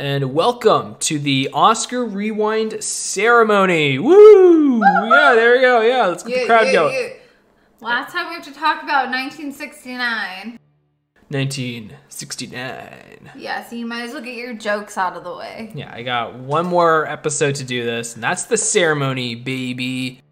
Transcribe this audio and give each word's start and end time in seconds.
and 0.00 0.32
welcome 0.32 0.96
to 0.98 1.18
the 1.18 1.50
Oscar 1.52 2.06
Rewind 2.06 2.82
ceremony. 2.82 3.98
Woo! 3.98 4.80
Yeah, 4.80 5.34
there 5.34 5.52
we 5.52 5.60
go. 5.60 5.82
Yeah, 5.82 6.06
let's 6.06 6.22
get 6.22 6.40
the 6.40 6.46
crowd 6.46 6.72
going. 6.72 7.16
Last 7.82 8.10
time 8.10 8.30
we 8.30 8.36
have 8.36 8.44
to 8.44 8.54
talk 8.54 8.82
about 8.82 9.10
1969. 9.10 10.58
1969. 11.28 13.30
Yeah, 13.36 13.62
so 13.62 13.76
you 13.76 13.84
might 13.84 14.04
as 14.04 14.14
well 14.14 14.22
get 14.22 14.36
your 14.36 14.54
jokes 14.54 14.96
out 14.96 15.18
of 15.18 15.24
the 15.24 15.36
way. 15.36 15.70
Yeah, 15.74 15.92
I 15.94 16.02
got 16.02 16.34
one 16.34 16.64
more 16.64 17.06
episode 17.06 17.56
to 17.56 17.64
do 17.64 17.84
this, 17.84 18.14
and 18.14 18.24
that's 18.24 18.44
the 18.44 18.56
ceremony, 18.56 19.34
baby. 19.34 20.22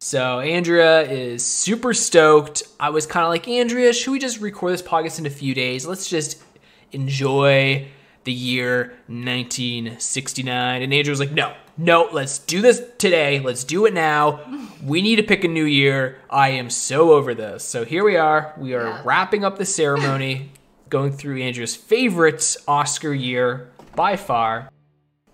So 0.00 0.40
Andrea 0.40 1.02
is 1.02 1.46
super 1.46 1.94
stoked. 1.94 2.64
I 2.80 2.90
was 2.90 3.06
kind 3.06 3.22
of 3.22 3.30
like, 3.30 3.46
Andrea, 3.46 3.92
should 3.92 4.10
we 4.10 4.18
just 4.18 4.40
record 4.40 4.72
this 4.72 4.82
podcast 4.82 5.20
in 5.20 5.26
a 5.26 5.30
few 5.30 5.54
days? 5.54 5.86
Let's 5.86 6.08
just 6.08 6.42
enjoy 6.90 7.86
the 8.24 8.32
year 8.32 8.92
1969. 9.08 10.82
And 10.82 10.92
Andrew 10.94 11.10
was 11.10 11.20
like, 11.20 11.32
no, 11.32 11.54
no, 11.76 12.08
let's 12.12 12.38
do 12.38 12.60
this 12.60 12.82
today. 12.98 13.40
Let's 13.40 13.64
do 13.64 13.86
it 13.86 13.94
now. 13.94 14.40
We 14.84 15.02
need 15.02 15.16
to 15.16 15.22
pick 15.22 15.44
a 15.44 15.48
new 15.48 15.64
year. 15.64 16.18
I 16.30 16.50
am 16.50 16.70
so 16.70 17.12
over 17.12 17.34
this. 17.34 17.64
So 17.64 17.84
here 17.84 18.04
we 18.04 18.16
are. 18.16 18.54
We 18.58 18.74
are 18.74 18.84
Yeah. 18.86 19.02
wrapping 19.04 19.44
up 19.44 19.58
the 19.58 19.64
ceremony, 19.64 20.50
going 20.88 21.12
through 21.12 21.40
Andrew's 21.40 21.74
favorite 21.74 22.56
Oscar 22.68 23.12
year 23.14 23.70
by 23.96 24.16
far. 24.16 24.70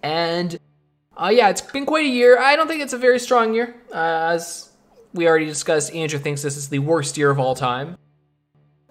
And 0.03 0.59
uh, 1.17 1.31
yeah, 1.35 1.49
it's 1.49 1.61
been 1.61 1.85
quite 1.87 2.05
a 2.07 2.09
year. 2.09 2.39
I 2.39 2.55
don't 2.57 2.69
think 2.69 2.81
it's 2.83 2.93
a 2.93 2.99
very 2.99 3.19
strong 3.19 3.53
year. 3.55 3.75
Uh, 3.93 4.31
as 4.35 4.71
we 5.13 5.27
already 5.27 5.47
discussed, 5.47 5.93
Andrew 5.93 6.19
thinks 6.21 6.43
this 6.43 6.57
is 6.57 6.69
the 6.69 6.79
worst 6.79 7.17
year 7.19 7.31
of 7.31 7.41
all 7.41 7.55
time. 7.57 7.97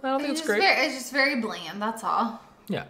I 0.04 0.10
don't 0.10 0.20
think 0.20 0.32
It's 0.32 0.42
it's 0.42 0.48
great. 0.50 0.60
very, 0.62 0.86
it's 0.88 0.96
just 0.96 1.12
very 1.14 1.40
bland, 1.42 1.82
that's 1.82 2.04
all. 2.04 2.42
Yeah. 2.68 2.84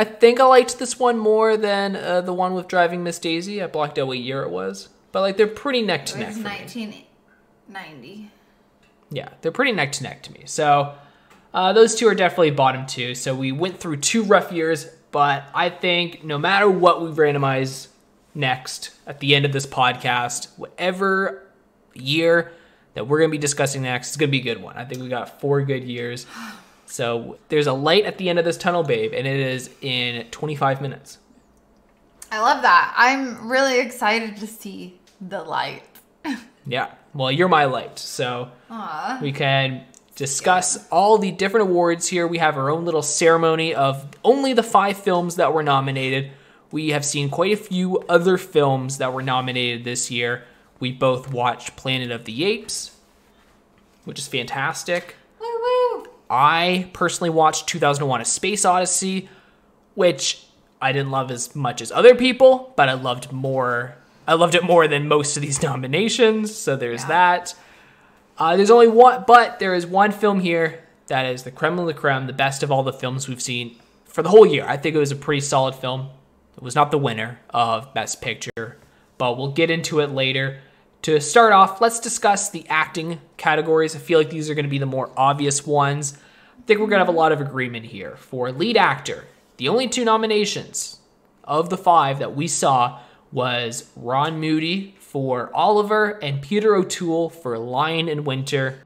I 0.00 0.04
think 0.04 0.40
I 0.40 0.44
liked 0.44 0.78
this 0.78 0.98
one 0.98 1.18
more 1.18 1.58
than 1.58 1.94
uh, 1.94 2.22
the 2.22 2.32
one 2.32 2.54
with 2.54 2.68
Driving 2.68 3.04
Miss 3.04 3.18
Daisy. 3.18 3.62
I 3.62 3.66
blocked 3.66 3.98
out 3.98 4.06
what 4.06 4.16
year 4.16 4.42
it 4.44 4.48
was. 4.48 4.88
But 5.12 5.20
like 5.20 5.36
they're 5.36 5.46
pretty 5.46 5.82
neck 5.82 6.06
to 6.06 6.14
It 6.14 6.20
neck 6.20 6.28
was 6.28 6.38
1990. 6.38 8.30
Yeah, 9.10 9.28
they're 9.42 9.52
pretty 9.52 9.72
neck 9.72 9.92
to 9.92 10.02
neck 10.02 10.22
to 10.22 10.32
me. 10.32 10.44
So 10.46 10.94
uh, 11.52 11.74
those 11.74 11.96
two 11.96 12.08
are 12.08 12.14
definitely 12.14 12.52
bottom 12.52 12.86
two. 12.86 13.14
So 13.14 13.34
we 13.34 13.52
went 13.52 13.78
through 13.78 13.98
two 13.98 14.22
rough 14.22 14.50
years, 14.50 14.86
but 15.10 15.44
I 15.52 15.68
think 15.68 16.24
no 16.24 16.38
matter 16.38 16.70
what 16.70 17.02
we 17.02 17.10
randomize 17.10 17.88
next 18.34 18.92
at 19.06 19.20
the 19.20 19.34
end 19.34 19.44
of 19.44 19.52
this 19.52 19.66
podcast, 19.66 20.48
whatever 20.56 21.46
year 21.92 22.52
that 22.94 23.06
we're 23.06 23.18
going 23.18 23.28
to 23.28 23.32
be 23.32 23.38
discussing 23.38 23.82
next 23.82 24.12
is 24.12 24.16
going 24.16 24.28
to 24.28 24.32
be 24.32 24.40
a 24.40 24.54
good 24.54 24.62
one. 24.62 24.78
I 24.78 24.86
think 24.86 25.02
we 25.02 25.10
got 25.10 25.42
four 25.42 25.60
good 25.60 25.84
years. 25.84 26.26
So 26.90 27.38
there's 27.48 27.68
a 27.68 27.72
light 27.72 28.04
at 28.04 28.18
the 28.18 28.28
end 28.28 28.38
of 28.40 28.44
this 28.44 28.56
tunnel, 28.56 28.82
babe, 28.82 29.12
and 29.14 29.26
it 29.26 29.38
is 29.38 29.70
in 29.80 30.26
25 30.30 30.82
minutes. 30.82 31.18
I 32.32 32.40
love 32.40 32.62
that. 32.62 32.92
I'm 32.96 33.48
really 33.48 33.78
excited 33.78 34.36
to 34.38 34.46
see 34.46 34.98
the 35.20 35.42
light. 35.42 35.82
Yeah. 36.66 36.92
Well, 37.14 37.32
you're 37.32 37.48
my 37.48 37.64
light. 37.64 37.98
So 37.98 38.50
Aw. 38.70 39.18
we 39.22 39.32
can 39.32 39.84
discuss 40.14 40.86
all 40.90 41.16
the 41.16 41.30
different 41.30 41.68
awards 41.68 42.06
here. 42.08 42.26
We 42.26 42.38
have 42.38 42.56
our 42.56 42.70
own 42.70 42.84
little 42.84 43.02
ceremony 43.02 43.74
of 43.74 44.06
only 44.22 44.52
the 44.52 44.62
five 44.62 44.98
films 44.98 45.36
that 45.36 45.54
were 45.54 45.62
nominated. 45.62 46.30
We 46.70 46.90
have 46.90 47.04
seen 47.04 47.30
quite 47.30 47.52
a 47.52 47.56
few 47.56 47.98
other 48.08 48.36
films 48.36 48.98
that 48.98 49.12
were 49.12 49.22
nominated 49.22 49.84
this 49.84 50.10
year. 50.10 50.44
We 50.78 50.92
both 50.92 51.32
watched 51.32 51.76
Planet 51.76 52.10
of 52.10 52.24
the 52.24 52.44
Apes, 52.44 52.96
which 54.04 54.18
is 54.18 54.28
fantastic. 54.28 55.16
I 56.30 56.88
personally 56.92 57.30
watched 57.30 57.66
2001 57.66 58.20
A 58.20 58.24
Space 58.24 58.64
Odyssey, 58.64 59.28
which 59.94 60.44
I 60.80 60.92
didn't 60.92 61.10
love 61.10 61.30
as 61.30 61.54
much 61.56 61.82
as 61.82 61.90
other 61.90 62.14
people, 62.14 62.72
but 62.76 62.88
I 62.88 62.92
loved 62.94 63.32
more. 63.32 63.96
I 64.28 64.34
loved 64.34 64.54
it 64.54 64.62
more 64.62 64.86
than 64.86 65.08
most 65.08 65.36
of 65.36 65.42
these 65.42 65.60
nominations, 65.70 66.54
so 66.54 66.76
there's 66.76 67.02
Yeah. 67.02 67.08
that. 67.08 67.54
Uh, 68.38 68.56
there's 68.56 68.70
only 68.70 68.86
one, 68.88 69.24
but 69.26 69.58
there 69.58 69.74
is 69.74 69.86
one 69.86 70.12
film 70.12 70.40
here 70.40 70.84
that 71.08 71.26
is 71.26 71.42
the 71.42 71.50
creme 71.50 71.76
de 71.76 71.82
la 71.82 71.92
creme, 71.92 72.26
the 72.26 72.32
best 72.32 72.62
of 72.62 72.70
all 72.70 72.82
the 72.84 72.92
films 72.92 73.28
we've 73.28 73.42
seen 73.42 73.76
for 74.06 74.22
the 74.22 74.28
whole 74.30 74.46
year. 74.46 74.64
I 74.66 74.76
think 74.76 74.94
it 74.94 74.98
was 74.98 75.10
a 75.12 75.16
pretty 75.16 75.40
solid 75.40 75.74
film. 75.74 76.08
It 76.56 76.62
was 76.62 76.74
not 76.74 76.90
the 76.90 76.98
winner 76.98 77.40
of 77.50 77.92
Best 77.92 78.22
Picture, 78.22 78.78
but 79.18 79.36
we'll 79.36 79.52
get 79.52 79.70
into 79.70 80.00
it 80.00 80.10
later. 80.10 80.60
To 81.02 81.18
start 81.18 81.54
off, 81.54 81.80
let's 81.80 81.98
discuss 81.98 82.50
the 82.50 82.66
acting 82.68 83.20
categories. 83.38 83.96
I 83.96 83.98
feel 83.98 84.18
like 84.18 84.28
these 84.28 84.50
are 84.50 84.54
going 84.54 84.66
to 84.66 84.70
be 84.70 84.78
the 84.78 84.84
more 84.84 85.10
obvious 85.16 85.66
ones. 85.66 86.12
I 86.58 86.62
think 86.66 86.78
we're 86.78 86.88
going 86.88 87.00
to 87.00 87.06
have 87.06 87.14
a 87.14 87.18
lot 87.18 87.32
of 87.32 87.40
agreement 87.40 87.86
here. 87.86 88.16
For 88.16 88.52
lead 88.52 88.76
actor, 88.76 89.24
the 89.56 89.68
only 89.68 89.88
two 89.88 90.04
nominations 90.04 90.98
of 91.44 91.70
the 91.70 91.78
five 91.78 92.18
that 92.18 92.36
we 92.36 92.46
saw 92.46 93.00
was 93.32 93.90
Ron 93.96 94.40
Moody 94.40 94.94
for 94.98 95.50
Oliver 95.54 96.18
and 96.22 96.42
Peter 96.42 96.74
O'Toole 96.74 97.30
for 97.30 97.58
Lion 97.58 98.08
in 98.08 98.24
Winter. 98.24 98.82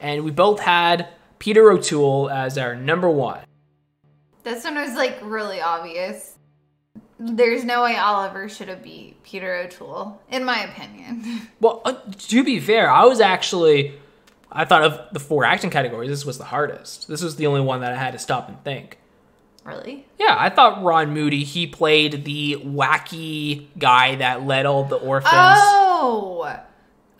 And 0.00 0.22
we 0.22 0.32
both 0.32 0.60
had 0.60 1.08
Peter 1.38 1.70
O'Toole 1.70 2.28
as 2.30 2.58
our 2.58 2.76
number 2.76 3.08
one. 3.08 3.40
This 4.42 4.64
one 4.64 4.74
was 4.74 4.94
like 4.94 5.18
really 5.22 5.62
obvious. 5.62 6.33
There's 7.26 7.64
no 7.64 7.82
way 7.84 7.96
Oliver 7.96 8.48
should 8.48 8.68
have 8.68 8.82
beat 8.82 9.22
Peter 9.22 9.54
O'Toole, 9.56 10.20
in 10.30 10.44
my 10.44 10.60
opinion. 10.64 11.48
Well, 11.60 11.80
uh, 11.86 11.94
to 12.28 12.44
be 12.44 12.60
fair, 12.60 12.90
I 12.90 13.04
was 13.06 13.20
actually, 13.20 13.94
I 14.52 14.64
thought 14.66 14.82
of 14.82 15.00
the 15.12 15.20
four 15.20 15.44
acting 15.44 15.70
categories, 15.70 16.10
this 16.10 16.26
was 16.26 16.36
the 16.36 16.44
hardest. 16.44 17.08
This 17.08 17.22
was 17.22 17.36
the 17.36 17.46
only 17.46 17.62
one 17.62 17.80
that 17.80 17.92
I 17.92 17.96
had 17.96 18.12
to 18.12 18.18
stop 18.18 18.48
and 18.48 18.62
think. 18.64 18.98
really? 19.64 20.06
Yeah, 20.18 20.36
I 20.38 20.50
thought 20.50 20.82
Ron 20.82 21.14
Moody, 21.14 21.42
he 21.44 21.66
played 21.66 22.24
the 22.26 22.58
wacky 22.62 23.68
guy 23.78 24.16
that 24.16 24.44
led 24.44 24.66
all 24.66 24.84
the 24.84 24.96
orphans. 24.96 25.32
Oh! 25.34 26.58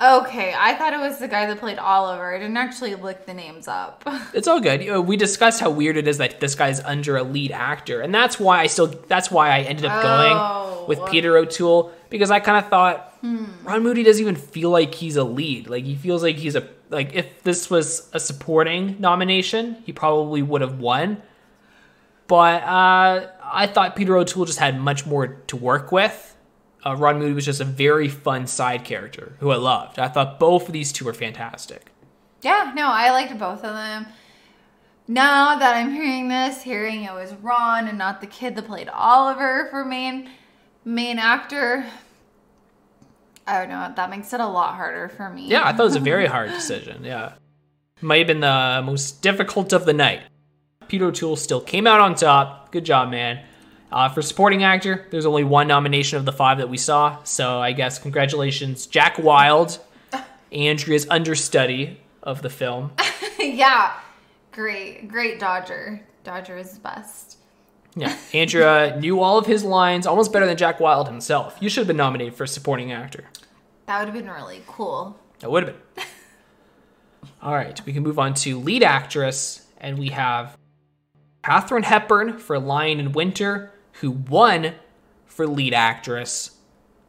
Okay, 0.04 0.52
I 0.54 0.74
thought 0.74 0.92
it 0.92 0.98
was 1.00 1.18
the 1.18 1.28
guy 1.28 1.46
that 1.46 1.58
played 1.58 1.78
Oliver. 1.78 2.34
I 2.34 2.38
didn't 2.38 2.58
actually 2.58 2.94
look 2.94 3.24
the 3.24 3.32
names 3.32 3.68
up. 3.68 4.04
It's 4.34 4.46
all 4.48 4.60
good. 4.60 4.82
You 4.82 4.90
know, 4.92 5.00
we 5.00 5.16
discussed 5.16 5.60
how 5.60 5.70
weird 5.70 5.96
it 5.96 6.06
is 6.06 6.18
that 6.18 6.40
this 6.40 6.54
guy's 6.54 6.80
under 6.80 7.16
a 7.16 7.22
lead 7.22 7.52
actor, 7.52 8.00
and 8.02 8.14
that's 8.14 8.38
why 8.38 8.60
I 8.60 8.66
still 8.66 8.88
that's 8.88 9.30
why 9.30 9.50
I 9.50 9.60
ended 9.60 9.86
up 9.86 10.02
going 10.02 10.32
Oh. 10.36 10.84
with 10.88 11.00
Peter 11.06 11.36
O'Toole 11.38 11.92
because 12.10 12.30
I 12.30 12.40
kind 12.40 12.62
of 12.62 12.68
thought 12.68 13.16
Ron 13.22 13.82
Moody 13.82 14.02
doesn't 14.02 14.20
even 14.20 14.36
feel 14.36 14.68
like 14.70 14.94
he's 14.94 15.16
a 15.16 15.24
lead. 15.24 15.68
Like 15.70 15.84
he 15.84 15.94
feels 15.94 16.22
like 16.22 16.36
he's 16.36 16.56
a 16.56 16.68
like 16.90 17.14
if 17.14 17.42
this 17.44 17.70
was 17.70 18.10
a 18.12 18.20
supporting 18.20 18.96
nomination, 19.00 19.76
he 19.86 19.92
probably 19.92 20.42
would 20.42 20.60
have 20.60 20.78
won. 20.80 21.22
But 22.26 22.62
uh, 22.64 23.28
I 23.42 23.66
thought 23.66 23.96
Peter 23.96 24.16
O'Toole 24.16 24.44
just 24.46 24.58
had 24.58 24.78
much 24.78 25.06
more 25.06 25.28
to 25.46 25.56
work 25.56 25.92
with. 25.92 26.33
Uh, 26.84 26.94
Ron 26.96 27.18
Moody 27.18 27.32
was 27.32 27.46
just 27.46 27.60
a 27.60 27.64
very 27.64 28.08
fun 28.08 28.46
side 28.46 28.84
character 28.84 29.36
who 29.40 29.50
I 29.50 29.56
loved. 29.56 29.98
I 29.98 30.08
thought 30.08 30.38
both 30.38 30.66
of 30.66 30.72
these 30.72 30.92
two 30.92 31.04
were 31.06 31.14
fantastic. 31.14 31.90
yeah, 32.42 32.72
no, 32.74 32.88
I 32.88 33.10
liked 33.10 33.38
both 33.38 33.64
of 33.64 33.74
them. 33.74 34.06
Now 35.08 35.58
that 35.58 35.76
I'm 35.76 35.92
hearing 35.92 36.28
this, 36.28 36.62
hearing 36.62 37.04
it 37.04 37.12
was 37.12 37.32
Ron 37.34 37.88
and 37.88 37.98
not 37.98 38.20
the 38.20 38.26
kid 38.26 38.54
that 38.56 38.66
played 38.66 38.88
Oliver 38.88 39.68
for 39.70 39.84
main 39.84 40.30
main 40.84 41.18
actor, 41.18 41.86
I 43.46 43.58
don't 43.60 43.68
know. 43.68 43.92
That 43.96 44.10
makes 44.10 44.32
it 44.32 44.40
a 44.40 44.46
lot 44.46 44.74
harder 44.76 45.08
for 45.08 45.28
me. 45.30 45.46
Yeah, 45.48 45.62
I 45.66 45.72
thought 45.72 45.82
it 45.82 45.84
was 45.84 45.96
a 45.96 46.00
very 46.00 46.26
hard 46.34 46.50
decision. 46.50 47.04
Yeah. 47.04 47.34
Might 48.00 48.18
have 48.18 48.26
been 48.26 48.40
the 48.40 48.82
most 48.84 49.22
difficult 49.22 49.72
of 49.72 49.84
the 49.86 49.92
night. 49.92 50.22
Peter 50.88 51.06
O'Toole 51.06 51.36
still 51.36 51.60
came 51.60 51.86
out 51.86 52.00
on 52.00 52.14
top. 52.14 52.72
Good 52.72 52.84
job, 52.84 53.10
man. 53.10 53.42
Uh, 53.94 54.08
for 54.08 54.22
supporting 54.22 54.64
actor, 54.64 55.06
there's 55.10 55.24
only 55.24 55.44
one 55.44 55.68
nomination 55.68 56.18
of 56.18 56.24
the 56.24 56.32
five 56.32 56.58
that 56.58 56.68
we 56.68 56.76
saw. 56.76 57.22
So 57.22 57.60
I 57.60 57.70
guess 57.70 57.96
congratulations, 57.96 58.88
Jack 58.88 59.20
Wild, 59.20 59.78
Andrea's 60.50 61.06
understudy 61.08 62.00
of 62.20 62.42
the 62.42 62.50
film. 62.50 62.90
yeah. 63.38 63.92
Great, 64.50 65.06
great 65.06 65.38
Dodger. 65.38 66.04
Dodger 66.24 66.56
is 66.56 66.76
best. 66.76 67.38
Yeah, 67.94 68.16
Andrea 68.32 68.98
knew 68.98 69.20
all 69.20 69.38
of 69.38 69.46
his 69.46 69.62
lines 69.62 70.08
almost 70.08 70.32
better 70.32 70.46
than 70.46 70.56
Jack 70.56 70.80
Wild 70.80 71.06
himself. 71.06 71.56
You 71.60 71.68
should 71.68 71.82
have 71.82 71.86
been 71.86 71.96
nominated 71.96 72.34
for 72.34 72.48
supporting 72.48 72.90
actor. 72.90 73.26
That 73.86 74.00
would 74.00 74.08
have 74.08 74.14
been 74.14 74.28
really 74.28 74.62
cool. 74.66 75.16
That 75.38 75.52
would 75.52 75.68
have 75.68 75.76
been. 75.94 76.04
All 77.42 77.54
right, 77.54 77.80
we 77.86 77.92
can 77.92 78.02
move 78.02 78.18
on 78.18 78.34
to 78.34 78.58
lead 78.58 78.82
actress, 78.82 79.64
and 79.78 79.98
we 79.98 80.08
have 80.08 80.56
Katharine 81.44 81.84
Hepburn 81.84 82.38
for 82.38 82.58
Lion 82.58 82.98
in 82.98 83.12
Winter, 83.12 83.73
who 84.00 84.10
won 84.10 84.74
for 85.26 85.46
lead 85.46 85.74
actress 85.74 86.58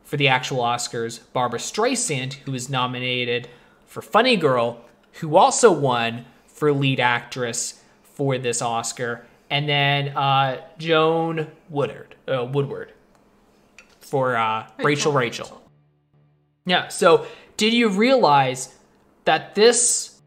for 0.03 0.17
the 0.17 0.27
actual 0.27 0.59
Oscars. 0.59 1.19
Barbra 1.33 1.59
Streisand, 1.59 2.33
who 2.33 2.51
was 2.51 2.69
nominated 2.69 3.49
for 3.85 4.01
Funny 4.01 4.35
Girl, 4.35 4.81
who 5.13 5.35
also 5.35 5.71
won 5.71 6.25
for 6.47 6.71
lead 6.71 6.99
actress 6.99 7.83
for 8.03 8.37
this 8.37 8.61
Oscar, 8.61 9.25
and 9.49 9.67
then 9.67 10.09
uh, 10.09 10.61
Joan 10.77 11.51
Woodard, 11.69 12.15
uh, 12.27 12.45
Woodward 12.45 12.93
for 13.99 14.35
uh, 14.35 14.67
Rachel 14.79 15.11
Rachel. 15.11 15.61
Yeah. 16.65 16.87
So, 16.87 17.27
did 17.57 17.73
you 17.73 17.89
realize 17.89 18.75
that 19.25 19.55
this, 19.55 20.19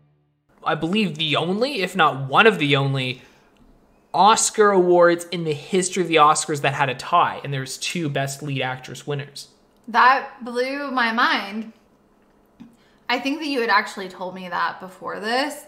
I 0.64 0.74
believe, 0.74 1.16
the 1.16 1.36
only, 1.36 1.82
if 1.82 1.96
not 1.96 2.28
one 2.28 2.46
of 2.46 2.58
the 2.58 2.76
only, 2.76 3.22
Oscar 4.14 4.70
awards 4.70 5.26
in 5.26 5.44
the 5.44 5.52
history 5.52 6.02
of 6.02 6.08
the 6.08 6.16
Oscars 6.16 6.62
that 6.62 6.74
had 6.74 6.88
a 6.88 6.94
tie, 6.94 7.40
and 7.44 7.52
there's 7.52 7.76
two 7.78 8.08
Best 8.08 8.42
Lead 8.42 8.62
Actress 8.62 9.06
winners. 9.06 9.48
That 9.86 10.44
blew 10.44 10.90
my 10.90 11.12
mind. 11.12 11.72
I 13.08 13.18
think 13.18 13.40
that 13.40 13.46
you 13.46 13.60
had 13.60 13.70
actually 13.70 14.08
told 14.08 14.34
me 14.34 14.48
that 14.48 14.80
before 14.80 15.20
this, 15.20 15.64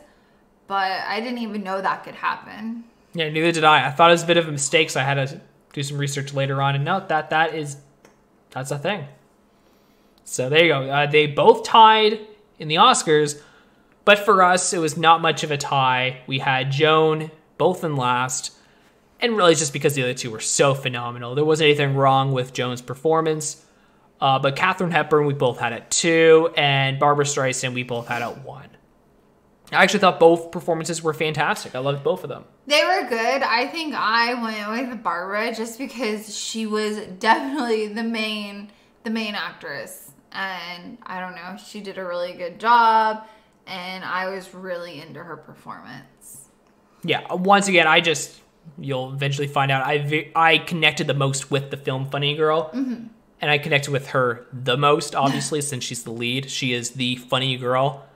but 0.66 0.90
I 0.90 1.20
didn't 1.20 1.38
even 1.38 1.62
know 1.62 1.80
that 1.80 2.04
could 2.04 2.14
happen. 2.14 2.84
Yeah, 3.14 3.28
neither 3.30 3.52
did 3.52 3.64
I. 3.64 3.86
I 3.86 3.90
thought 3.90 4.10
it 4.10 4.14
was 4.14 4.22
a 4.22 4.26
bit 4.26 4.36
of 4.36 4.48
a 4.48 4.52
mistake, 4.52 4.90
so 4.90 5.00
I 5.00 5.04
had 5.04 5.28
to 5.28 5.40
do 5.72 5.82
some 5.82 5.98
research 5.98 6.34
later 6.34 6.60
on 6.60 6.74
and 6.74 6.84
note 6.84 7.08
that 7.08 7.30
that 7.30 7.54
is 7.54 7.76
that's 8.50 8.70
a 8.70 8.78
thing. 8.78 9.06
So 10.24 10.48
there 10.48 10.62
you 10.62 10.68
go. 10.68 10.82
Uh, 10.82 11.06
they 11.06 11.26
both 11.26 11.64
tied 11.64 12.20
in 12.58 12.68
the 12.68 12.76
Oscars, 12.76 13.40
but 14.04 14.18
for 14.18 14.42
us, 14.42 14.72
it 14.72 14.78
was 14.78 14.96
not 14.96 15.20
much 15.20 15.42
of 15.42 15.50
a 15.50 15.56
tie. 15.56 16.20
We 16.26 16.38
had 16.38 16.70
Joan 16.70 17.30
both 17.60 17.84
in 17.84 17.94
last, 17.94 18.56
and 19.20 19.36
really 19.36 19.54
just 19.54 19.74
because 19.74 19.94
the 19.94 20.02
other 20.02 20.14
two 20.14 20.30
were 20.30 20.40
so 20.40 20.74
phenomenal. 20.74 21.34
There 21.34 21.44
wasn't 21.44 21.66
anything 21.66 21.94
wrong 21.94 22.32
with 22.32 22.54
Joan's 22.54 22.80
performance, 22.80 23.62
uh, 24.18 24.38
but 24.38 24.56
Katharine 24.56 24.92
Hepburn 24.92 25.26
we 25.26 25.34
both 25.34 25.58
had 25.58 25.74
at 25.74 25.90
two, 25.90 26.50
and 26.56 26.98
Barbra 26.98 27.26
Streisand 27.26 27.74
we 27.74 27.82
both 27.82 28.08
had 28.08 28.22
at 28.22 28.42
one. 28.44 28.70
I 29.70 29.82
actually 29.82 30.00
thought 30.00 30.18
both 30.18 30.50
performances 30.50 31.02
were 31.02 31.12
fantastic. 31.12 31.74
I 31.74 31.80
loved 31.80 32.02
both 32.02 32.24
of 32.24 32.30
them. 32.30 32.44
They 32.66 32.82
were 32.82 33.06
good. 33.08 33.42
I 33.42 33.66
think 33.66 33.94
I 33.94 34.34
went 34.70 34.90
with 34.90 35.02
Barbra 35.02 35.54
just 35.54 35.78
because 35.78 36.34
she 36.34 36.64
was 36.64 36.96
definitely 37.18 37.88
the 37.88 38.02
main 38.02 38.72
the 39.04 39.10
main 39.10 39.34
actress. 39.34 40.12
And 40.32 40.96
I 41.02 41.20
don't 41.20 41.34
know, 41.34 41.56
she 41.62 41.80
did 41.80 41.98
a 41.98 42.04
really 42.04 42.32
good 42.32 42.58
job 42.58 43.26
and 43.66 44.04
I 44.04 44.28
was 44.28 44.52
really 44.54 45.00
into 45.00 45.22
her 45.22 45.36
performance. 45.36 46.39
Yeah, 47.02 47.32
once 47.32 47.68
again, 47.68 47.86
I 47.86 48.00
just 48.00 48.38
you'll 48.78 49.12
eventually 49.12 49.46
find 49.46 49.70
out 49.70 49.82
I 49.86 50.30
I 50.34 50.58
connected 50.58 51.06
the 51.06 51.14
most 51.14 51.50
with 51.50 51.70
the 51.70 51.76
film 51.76 52.10
Funny 52.10 52.36
Girl. 52.36 52.70
Mm-hmm. 52.74 53.06
And 53.42 53.50
I 53.50 53.56
connected 53.56 53.90
with 53.90 54.08
her 54.08 54.46
the 54.52 54.76
most, 54.76 55.14
obviously, 55.14 55.60
since 55.62 55.82
she's 55.82 56.04
the 56.04 56.10
lead. 56.10 56.50
She 56.50 56.74
is 56.74 56.90
the 56.90 57.16
funny 57.16 57.56
girl 57.56 58.06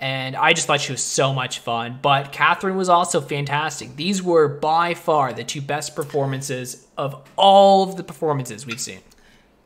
and 0.00 0.36
I 0.36 0.52
just 0.52 0.66
thought 0.66 0.80
she 0.80 0.92
was 0.92 1.02
so 1.02 1.32
much 1.32 1.60
fun. 1.60 1.98
But 2.02 2.32
Katharine 2.32 2.76
was 2.76 2.88
also 2.88 3.20
fantastic. 3.20 3.96
These 3.96 4.22
were 4.22 4.48
by 4.48 4.94
far 4.94 5.32
the 5.32 5.44
two 5.44 5.60
best 5.60 5.96
performances 5.96 6.86
of 6.98 7.22
all 7.36 7.82
of 7.82 7.96
the 7.96 8.04
performances 8.04 8.66
we've 8.66 8.80
seen. 8.80 9.00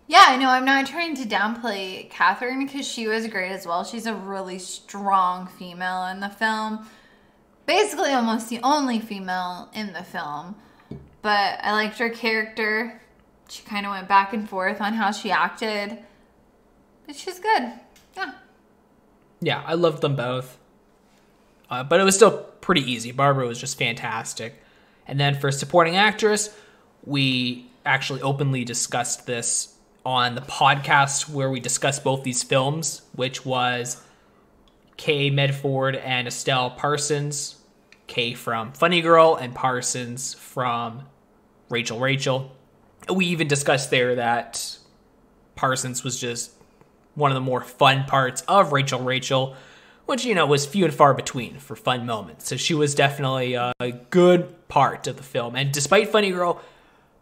Yeah, 0.07 0.25
I 0.29 0.37
know. 0.37 0.49
I'm 0.49 0.65
not 0.65 0.87
trying 0.87 1.15
to 1.17 1.25
downplay 1.25 2.11
Katharine 2.11 2.67
because 2.67 2.87
she 2.87 3.07
was 3.07 3.27
great 3.29 3.53
as 3.53 3.67
well. 3.67 3.85
She's 3.85 4.07
a 4.07 4.15
really 4.15 4.59
strong 4.59 5.47
female 5.47 6.07
in 6.07 6.21
the 6.21 6.29
film. 6.29 6.87
Basically, 7.71 8.13
almost 8.13 8.49
the 8.49 8.61
only 8.63 9.01
female 9.01 9.69
in 9.75 9.93
the 9.93 10.03
film. 10.03 10.57
But 11.23 11.59
I 11.63 11.73
liked 11.73 11.99
her 11.99 12.11
character. 12.11 13.01
She 13.49 13.63
kind 13.63 13.87
of 13.87 13.93
went 13.93 14.09
back 14.09 14.33
and 14.33 14.49
forth 14.49 14.81
on 14.81 14.95
how 14.95 15.11
she 15.13 15.31
acted. 15.31 15.99
But 17.07 17.17
she's 17.17 17.39
good. 17.39 17.73
Yeah 18.17 18.33
yeah, 19.41 19.63
I 19.67 19.75
loved 19.75 20.03
them 20.03 20.17
both. 20.17 20.59
Uh, 21.69 21.83
but 21.85 22.01
it 22.01 22.05
was 22.05 22.15
still 22.15 22.39
pretty 22.61 22.83
easy. 22.83 23.13
Barbra 23.13 23.47
was 23.47 23.59
just 23.59 23.79
fantastic. 23.79 24.63
And 25.07 25.19
then 25.19 25.39
for 25.39 25.51
supporting 25.51 25.97
actress, 25.97 26.55
we 27.05 27.67
actually 27.87 28.23
openly 28.23 28.65
discussed 28.65 29.27
this 29.27 29.75
on 30.05 30.35
the 30.35 30.41
podcast 30.43 31.29
where 31.29 31.51
we 31.51 31.61
discussed 31.61 32.05
both 32.05 32.23
these 32.23 32.43
films, 32.43 33.03
which 33.15 33.45
was 33.47 34.03
Kay 34.97 35.31
Medford 35.31 35.97
and 35.97 36.29
Estelle 36.29 36.71
Parsons. 36.71 37.57
Kay 38.11 38.35
from 38.35 38.73
Funny 38.73 39.01
Girl 39.01 39.37
and 39.37 39.55
Parsons 39.55 40.35
from 40.35 41.05
Rachel 41.69 42.01
Rachel. 42.01 42.51
We 43.09 43.27
even 43.27 43.47
discussed 43.47 43.91
there 43.91 44.17
that 44.17 44.79
Parsons 45.55 46.03
was 46.03 46.21
just 46.21 46.51
one 47.15 47.31
of 47.31 47.37
the 47.37 47.41
more 47.41 47.63
fun 47.63 48.05
parts 48.05 48.43
of 48.49 48.73
Rachel 48.73 49.01
Rachel, 49.01 49.55
which, 50.07 50.25
you 50.25 50.35
know, 50.35 50.45
was 50.45 50.67
few 50.67 50.85
and 50.85 50.93
far 50.93 51.15
between 51.15 51.59
for 51.59 51.77
fun 51.77 52.05
moments. 52.05 52.49
So 52.49 52.57
she 52.57 52.75
was 52.75 52.97
definitely 52.97 53.55
a 53.55 53.73
good 54.11 54.69
part 54.69 55.07
of 55.07 55.17
the 55.17 55.23
film. 55.23 55.55
And 55.55 55.73
despite 55.73 56.09
Funny 56.09 56.33
Girl 56.33 56.61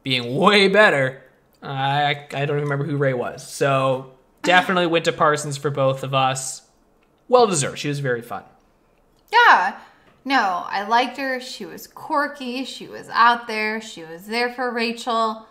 being 0.02 0.37
way 0.37 0.69
better, 0.69 1.23
I, 1.62 2.26
I 2.32 2.46
don't 2.46 2.61
remember 2.61 2.87
who 2.87 2.96
Ray 2.96 3.12
was. 3.12 3.46
So 3.46 4.14
definitely 4.43 4.87
went 4.87 5.05
to 5.05 5.12
Parsons 5.12 5.58
for 5.58 5.69
both 5.69 6.02
of 6.02 6.14
us. 6.14 6.62
Well 7.29 7.46
deserved. 7.46 7.79
She 7.79 7.88
was 7.88 8.00
very 8.00 8.23
fun. 8.23 8.44
Yeah. 9.31 9.79
No, 10.28 10.66
I 10.66 10.86
liked 10.86 11.16
her. 11.16 11.40
She 11.40 11.64
was 11.64 11.86
quirky. 11.86 12.66
She 12.66 12.86
was 12.86 13.08
out 13.08 13.46
there. 13.46 13.80
She 13.80 14.04
was 14.04 14.26
there 14.26 14.52
for 14.52 14.70
Rachel. 14.70 15.46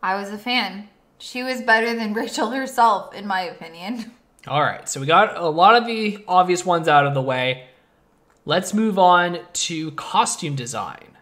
I 0.00 0.14
was 0.14 0.30
a 0.30 0.38
fan. 0.38 0.88
She 1.18 1.42
was 1.42 1.60
better 1.60 1.92
than 1.96 2.14
Rachel 2.14 2.50
herself, 2.50 3.12
in 3.12 3.26
my 3.26 3.40
opinion. 3.40 4.12
All 4.46 4.62
right, 4.62 4.88
so 4.88 5.00
we 5.00 5.06
got 5.06 5.36
a 5.36 5.48
lot 5.48 5.74
of 5.74 5.84
the 5.84 6.24
obvious 6.28 6.64
ones 6.64 6.86
out 6.86 7.06
of 7.06 7.12
the 7.12 7.20
way. 7.20 7.66
Let's 8.44 8.72
move 8.72 9.00
on 9.00 9.40
to 9.52 9.90
costume 9.92 10.54
design. 10.54 11.18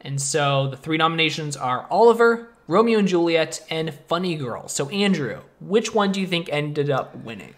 And 0.00 0.22
so 0.22 0.68
the 0.68 0.76
three 0.78 0.96
nominations 0.96 1.54
are 1.54 1.86
Oliver, 1.90 2.48
Romeo 2.66 2.98
and 2.98 3.06
Juliet, 3.08 3.62
and 3.68 3.92
Funny 4.08 4.36
Girl. 4.36 4.68
So, 4.68 4.88
Andrew, 4.88 5.42
which 5.60 5.92
one 5.92 6.12
do 6.12 6.20
you 6.22 6.26
think 6.26 6.48
ended 6.50 6.88
up 6.88 7.14
winning? 7.14 7.54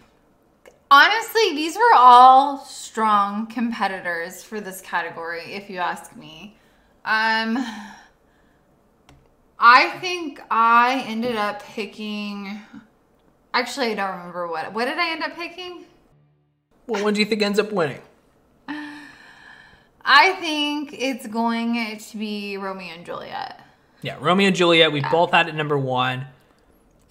Honestly, 0.92 1.54
these 1.54 1.76
were 1.76 1.94
all 1.94 2.58
strong 2.64 3.46
competitors 3.46 4.42
for 4.42 4.60
this 4.60 4.80
category, 4.80 5.52
if 5.54 5.70
you 5.70 5.78
ask 5.78 6.16
me. 6.16 6.56
Um, 7.04 7.64
I 9.58 9.90
think 10.00 10.40
I 10.50 11.04
ended 11.06 11.36
up 11.36 11.62
picking. 11.62 12.60
Actually, 13.54 13.92
I 13.92 13.94
don't 13.94 14.16
remember 14.18 14.48
what. 14.48 14.72
What 14.72 14.86
did 14.86 14.98
I 14.98 15.10
end 15.12 15.22
up 15.22 15.36
picking? 15.36 15.84
What 16.86 17.04
one 17.04 17.14
do 17.14 17.20
you 17.20 17.26
think 17.26 17.42
ends 17.42 17.60
up 17.60 17.70
winning? 17.70 18.02
I 20.04 20.32
think 20.40 20.92
it's 20.92 21.26
going 21.26 21.98
to 21.98 22.16
be 22.16 22.56
Romeo 22.56 22.94
and 22.94 23.06
Juliet. 23.06 23.60
Yeah, 24.02 24.16
Romeo 24.20 24.48
and 24.48 24.56
Juliet. 24.56 24.90
We 24.90 25.00
yeah. 25.00 25.12
both 25.12 25.30
had 25.30 25.48
it 25.48 25.54
number 25.54 25.78
one. 25.78 26.26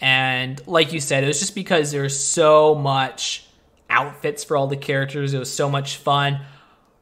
And 0.02 0.66
like 0.68 0.92
you 0.92 1.00
said, 1.00 1.24
it 1.24 1.28
was 1.28 1.40
just 1.40 1.56
because 1.56 1.92
there's 1.92 2.20
so 2.20 2.76
much 2.76 3.46
outfits 3.90 4.44
for 4.44 4.58
all 4.58 4.68
the 4.68 4.78
characters. 4.78 5.34
It 5.34 5.40
was 5.40 5.54
so 5.54 5.70
much 5.70 5.98
fun. 5.98 6.42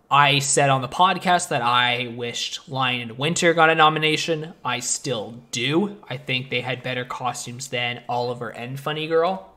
I 0.09 0.39
said 0.39 0.69
on 0.69 0.81
the 0.81 0.87
podcast 0.87 1.49
that 1.49 1.61
I 1.61 2.13
wished 2.15 2.69
Lion 2.69 3.01
and 3.01 3.17
Winter 3.17 3.53
got 3.53 3.69
a 3.69 3.75
nomination. 3.75 4.53
I 4.63 4.79
still 4.79 5.35
do. 5.51 5.97
I 6.09 6.15
think 6.15 6.49
they 6.49 6.61
had 6.61 6.81
better 6.81 7.03
costumes 7.03 7.67
than 7.67 8.03
Oliver 8.07 8.49
and 8.49 8.79
Funny 8.79 9.07
Girl. 9.07 9.53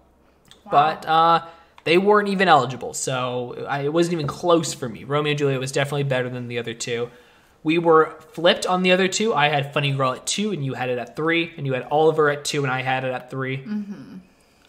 Wow. 0.65 0.71
But 0.71 1.07
uh, 1.07 1.47
they 1.85 1.99
weren't 1.99 2.29
even 2.29 2.49
eligible, 2.49 2.95
so 2.95 3.65
I, 3.69 3.83
it 3.83 3.93
wasn't 3.93 4.15
even 4.15 4.27
close 4.27 4.75
for 4.75 4.89
me. 4.89 5.05
Romeo 5.05 5.31
and 5.31 5.39
Juliet 5.39 5.61
was 5.61 5.71
definitely 5.71 6.05
better 6.05 6.29
than 6.29 6.49
the 6.49 6.59
other 6.59 6.75
two. 6.75 7.11
We 7.63 7.79
were 7.79 8.19
flipped 8.33 8.67
on 8.67 8.83
the 8.83 8.91
other 8.91 9.07
two. 9.07 9.35
I 9.35 9.49
had 9.49 9.73
Funny 9.73 9.93
Girl 9.93 10.13
at 10.13 10.27
two, 10.27 10.51
and 10.51 10.65
you 10.65 10.75
had 10.75 10.89
it 10.89 10.99
at 10.99 11.15
three, 11.15 11.53
and 11.57 11.67
you 11.67 11.75
had 11.75 11.87
Oliver 11.91 12.29
at 12.29 12.45
two, 12.45 12.65
and 12.65 12.73
I 12.73 12.83
had 12.83 13.05
it 13.05 13.13
at 13.13 13.31
3 13.31 13.57
mm-hmm. 13.59 14.17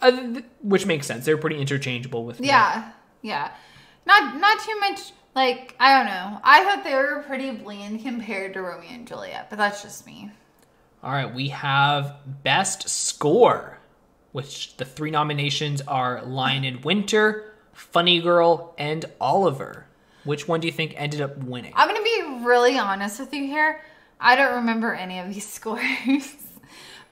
Uh, 0.02 0.40
which 0.62 0.84
makes 0.86 1.06
sense. 1.06 1.24
They're 1.24 1.38
pretty 1.38 1.60
interchangeable 1.60 2.24
with 2.24 2.40
yeah, 2.40 2.44
me. 2.44 2.50
yeah. 2.50 2.92
Yeah. 3.22 3.52
Not 4.04 4.36
not 4.40 4.60
too 4.60 4.78
much 4.80 5.12
like, 5.34 5.74
I 5.80 5.96
don't 5.96 6.06
know. 6.06 6.40
I 6.44 6.64
thought 6.64 6.84
they 6.84 6.94
were 6.94 7.24
pretty 7.26 7.50
bland 7.52 8.02
compared 8.02 8.52
to 8.54 8.62
Romeo 8.62 8.90
and 8.90 9.06
Juliet, 9.06 9.48
but 9.48 9.56
that's 9.56 9.82
just 9.82 10.06
me. 10.06 10.30
All 11.02 11.10
right, 11.10 11.32
we 11.34 11.48
have 11.48 12.16
Best 12.42 12.88
Score, 12.88 13.78
which 14.32 14.76
the 14.76 14.84
three 14.84 15.10
nominations 15.10 15.80
are 15.82 16.22
Lion 16.22 16.64
in 16.64 16.80
Winter, 16.82 17.54
Funny 17.72 18.20
Girl, 18.20 18.74
and 18.78 19.04
Oliver. 19.20 19.86
Which 20.24 20.46
one 20.46 20.60
do 20.60 20.68
you 20.68 20.72
think 20.72 20.94
ended 20.96 21.20
up 21.20 21.38
winning? 21.38 21.72
I'm 21.74 21.88
going 21.88 21.98
to 21.98 22.04
be 22.04 22.44
really 22.46 22.78
honest 22.78 23.18
with 23.18 23.34
you 23.34 23.44
here. 23.44 23.80
I 24.20 24.36
don't 24.36 24.56
remember 24.56 24.94
any 24.94 25.18
of 25.18 25.32
these 25.32 25.48
scores. 25.52 26.36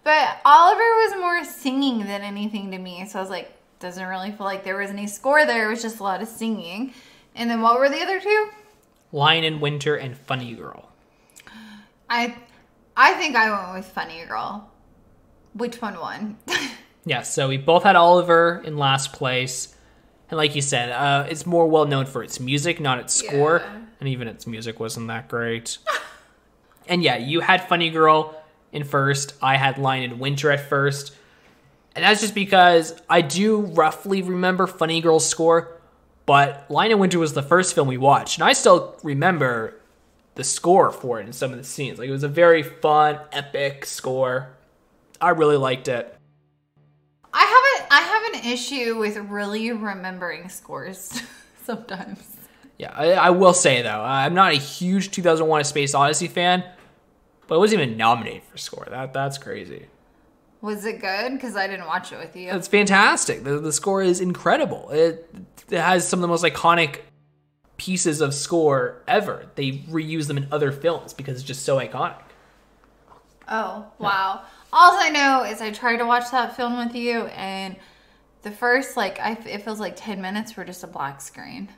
But 0.05 0.41
Oliver 0.45 0.79
was 0.79 1.15
more 1.19 1.45
singing 1.45 2.01
than 2.01 2.23
anything 2.23 2.71
to 2.71 2.79
me. 2.79 3.07
So 3.07 3.19
I 3.19 3.23
was 3.23 3.31
like, 3.31 3.53
doesn't 3.81 4.07
really 4.07 4.31
feel 4.31 4.47
like 4.47 4.63
there 4.63 4.77
was 4.77 4.91
any 4.91 5.07
score 5.07 5.47
there. 5.47 5.67
It 5.67 5.71
was 5.71 5.83
just 5.83 6.01
a 6.01 6.03
lot 6.03 6.23
of 6.23 6.29
singing. 6.29 6.93
And 7.35 7.51
then 7.51 7.63
what 7.63 7.79
were 7.79 7.89
the 7.89 8.01
other 8.01 8.21
two? 8.21 8.51
Lion 9.13 9.45
in 9.45 9.61
Winter 9.61 9.97
and 9.97 10.17
Funny 10.17 10.55
Girl. 10.55 10.91
I 12.09 12.37
I 12.97 13.15
think 13.15 13.37
I 13.37 13.51
went 13.51 13.79
with 13.79 13.87
Funny 13.87 14.25
Girl. 14.27 14.71
Which 15.55 15.81
one 15.81 15.99
won? 15.99 16.37
yeah, 17.05 17.23
so 17.23 17.49
we 17.49 17.57
both 17.57 17.83
had 17.83 17.97
Oliver 17.97 18.63
in 18.65 18.77
last 18.77 19.13
place. 19.13 19.75
And 20.29 20.37
like 20.37 20.55
you 20.55 20.63
said, 20.63 20.91
uh, 20.91 21.27
it's 21.29 21.45
more 21.45 21.67
well 21.67 21.87
known 21.87 22.07
for 22.07 22.23
its 22.23 22.39
music, 22.39 22.81
not 22.81 22.99
its 22.99 23.15
score. 23.15 23.63
Yeah. 23.65 23.81
And 23.99 24.09
even 24.09 24.29
its 24.29 24.47
music 24.47 24.79
wasn't 24.79 25.09
that 25.09 25.29
great. 25.29 25.79
and 26.89 27.03
yeah, 27.03 27.17
you 27.17 27.41
had 27.41 27.69
Funny 27.69 27.91
Girl 27.91 28.40
in 28.73 28.85
first. 28.85 29.35
I 29.43 29.57
had 29.57 29.79
Lion 29.79 30.05
in 30.05 30.19
Winter 30.19 30.51
at 30.51 30.69
first. 30.69 31.15
And 31.95 32.05
that's 32.05 32.21
just 32.21 32.35
because 32.35 33.01
I 33.09 33.21
do 33.21 33.61
roughly 33.61 34.23
remember 34.23 34.67
Funny 34.67 35.01
Girl's 35.01 35.27
score, 35.27 35.81
but 36.25 36.67
Lion 36.71 36.93
in 36.93 36.99
Winter 36.99 37.19
was 37.19 37.33
the 37.33 37.43
first 37.43 37.75
film 37.75 37.89
we 37.89 37.99
watched, 37.99 38.39
and 38.39 38.45
I 38.45 38.53
still 38.53 38.97
remember 39.03 39.75
the 40.37 40.45
score 40.45 40.93
for 40.93 41.21
it 41.21 41.27
in 41.27 41.33
some 41.33 41.51
of 41.51 41.59
the 41.59 41.65
scenes. 41.65 41.99
Like 41.99 42.09
it 42.09 42.13
was 42.13 42.23
a 42.23 42.29
very 42.29 42.63
fun, 42.63 43.19
epic 43.33 43.85
score. 43.85 44.51
I 45.21 45.31
really 45.31 45.57
liked 45.57 45.89
it. 45.89 46.17
I 47.33 47.41
have 47.41 47.89
a 47.89 47.93
I 47.93 48.01
have 48.01 48.35
an 48.35 48.53
issue 48.53 48.99
with 48.99 49.17
really 49.17 49.73
remembering 49.73 50.49
scores 50.49 51.21
sometimes. 51.65 52.37
Yeah, 52.79 52.93
I, 52.95 53.13
I 53.13 53.31
will 53.31 53.53
say 53.53 53.83
though, 53.83 54.01
I'm 54.01 54.35
not 54.35 54.53
a 54.53 54.57
huge 54.57 55.11
2001: 55.11 55.61
A 55.61 55.65
Space 55.65 55.95
Odyssey 55.95 56.29
fan, 56.29 56.65
but 57.51 57.57
it 57.57 57.59
wasn't 57.59 57.83
even 57.83 57.97
nominated 57.97 58.45
for 58.45 58.57
score. 58.59 58.87
That 58.89 59.13
that's 59.13 59.37
crazy. 59.37 59.87
Was 60.61 60.85
it 60.85 61.01
good? 61.01 61.33
Because 61.33 61.57
I 61.57 61.67
didn't 61.67 61.87
watch 61.87 62.13
it 62.13 62.19
with 62.21 62.37
you. 62.37 62.53
It's 62.53 62.69
fantastic. 62.69 63.43
The, 63.43 63.59
the 63.59 63.73
score 63.73 64.05
is 64.05 64.21
incredible. 64.21 64.89
It, 64.91 65.29
it 65.69 65.81
has 65.81 66.07
some 66.07 66.21
of 66.21 66.23
the 66.23 66.29
most 66.29 66.45
iconic 66.45 67.01
pieces 67.77 68.21
of 68.21 68.35
score 68.35 69.03
ever. 69.09 69.47
They 69.57 69.73
reuse 69.91 70.29
them 70.29 70.37
in 70.37 70.47
other 70.53 70.71
films 70.71 71.13
because 71.13 71.39
it's 71.39 71.43
just 71.43 71.65
so 71.65 71.79
iconic. 71.79 72.23
Oh, 73.49 73.85
wow. 73.99 74.43
All 74.73 74.93
I 74.97 75.11
know 75.11 75.43
is 75.43 75.61
I 75.61 75.73
tried 75.73 75.97
to 75.97 76.07
watch 76.07 76.31
that 76.31 76.55
film 76.55 76.79
with 76.79 76.95
you, 76.95 77.23
and 77.27 77.75
the 78.43 78.53
first, 78.53 78.97
like, 78.97 79.19
I, 79.19 79.33
it 79.33 79.65
feels 79.65 79.81
like 79.81 79.95
10 79.97 80.21
minutes 80.21 80.57
were 80.57 80.65
just 80.65 80.85
a 80.85 80.87
black 80.87 81.21
screen. 81.21 81.69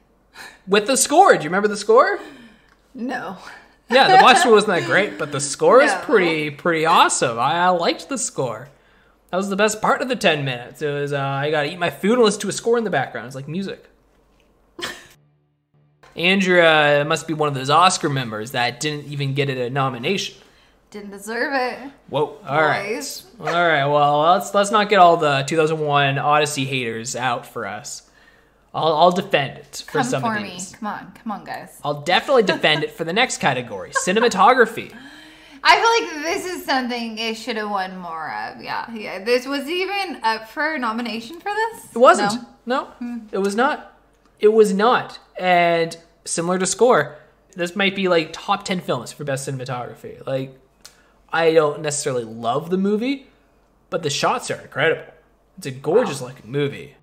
With 0.67 0.87
the 0.87 0.99
score, 0.99 1.35
do 1.35 1.45
you 1.45 1.49
remember 1.49 1.69
the 1.69 1.79
score? 1.79 2.21
No. 2.95 3.39
Yeah, 3.93 4.17
the 4.17 4.19
black 4.19 4.39
score 4.39 4.53
wasn't 4.53 4.81
that 4.81 4.87
great, 4.87 5.19
but 5.19 5.33
the 5.33 5.41
score 5.41 5.83
is 5.83 5.93
pretty 6.03 6.51
pretty 6.51 6.87
awesome. 6.87 7.39
I, 7.39 7.55
I 7.55 7.69
liked 7.69 8.09
the 8.09 8.19
score. 8.19 8.69
That 9.31 9.39
was 9.39 9.49
the 9.49 9.57
best 9.57 9.81
part 9.81 10.03
of 10.03 10.09
the 10.09 10.17
10 10.17 10.45
minutes. 10.45 10.83
It 10.83 10.93
was 10.93 11.13
uh, 11.13 11.19
I 11.19 11.51
got 11.51 11.63
to 11.63 11.73
eat 11.73 11.79
my 11.79 11.89
food 11.91 12.15
and 12.15 12.23
listen 12.23 12.43
to 12.43 12.49
a 12.49 12.53
score 12.53 12.77
in 12.77 12.85
the 12.85 12.91
background. 12.91 13.27
It's 13.27 13.35
like 13.35 13.49
music. 13.49 13.89
Andrea 16.17 17.05
must 17.07 17.27
be 17.27 17.33
one 17.33 17.49
of 17.49 17.55
those 17.55 17.71
Oscar 17.71 18.11
members 18.11 18.51
that 18.51 18.79
didn't 18.81 19.07
even 19.07 19.33
get 19.33 19.49
it 19.49 19.57
a 19.57 19.71
nomination. 19.71 20.37
Didn't 20.91 21.11
deserve 21.13 21.55
it. 21.55 21.91
Whoa! 22.11 22.39
All 22.47 22.61
right, 22.61 23.25
all 23.41 23.47
right. 23.47 23.87
Well, 23.87 24.33
let's 24.33 24.53
let's 24.53 24.71
not 24.71 24.91
get 24.91 24.99
all 24.99 25.17
the 25.17 25.43
2001 25.47 26.19
Odyssey 26.19 26.67
haters 26.67 27.17
out 27.17 27.47
for 27.47 27.67
us. 27.67 28.11
I'll 28.75 28.95
I'll 28.95 29.11
defend 29.13 29.59
it 29.59 29.85
for 29.87 29.99
Come 29.99 30.05
some 30.05 30.23
for 30.23 30.37
of 30.37 30.43
me. 30.43 30.51
these. 30.51 30.75
Come 30.77 30.89
on. 30.89 31.13
Come 31.23 31.33
on, 31.33 31.45
guys. 31.45 31.79
I'll 31.85 32.03
definitely 32.03 32.45
defend 32.45 32.85
it 32.85 32.91
for 32.93 33.05
the 33.05 33.13
next 33.13 33.39
category, 33.39 33.91
cinematography. 34.07 34.95
I 35.65 35.77
feel 35.77 36.09
like 36.09 36.25
this 36.25 36.45
is 36.47 36.65
something 36.65 37.19
it 37.19 37.37
should 37.37 37.57
have 37.57 37.71
won 37.71 37.97
more 37.99 38.33
of. 38.33 38.63
Yeah. 38.63 38.91
Yeah. 38.93 39.23
This 39.23 39.47
was 39.47 39.69
even 39.69 40.21
up 40.23 40.49
for 40.49 40.77
nomination 40.79 41.39
for 41.39 41.53
this? 41.55 41.85
It 41.95 41.99
wasn't. 41.99 42.45
No, 42.67 42.87
hmm. 42.99 43.19
it 43.31 43.39
was 43.39 43.55
not. 43.55 43.99
It 44.41 44.53
was 44.53 44.73
not. 44.73 45.19
And 45.39 45.97
similar 46.25 46.59
to 46.59 46.67
score, 46.67 47.17
this 47.55 47.77
might 47.77 47.95
be 47.95 48.09
like 48.09 48.33
top 48.33 48.65
10 48.65 48.81
films 48.81 49.13
for 49.13 49.25
best 49.25 49.49
cinematography. 49.49 50.25
Like, 50.27 50.59
I 51.33 51.53
don't 51.53 51.81
necessarily 51.81 52.25
love 52.25 52.71
the 52.71 52.77
movie, 52.77 53.29
but 53.91 54.03
the 54.03 54.11
shots 54.11 54.51
are 54.51 54.61
incredible. 54.61 55.13
It's 55.59 55.67
a 55.67 55.71
gorgeous 55.71 56.21
looking 56.21 56.51
movie. 56.51 56.97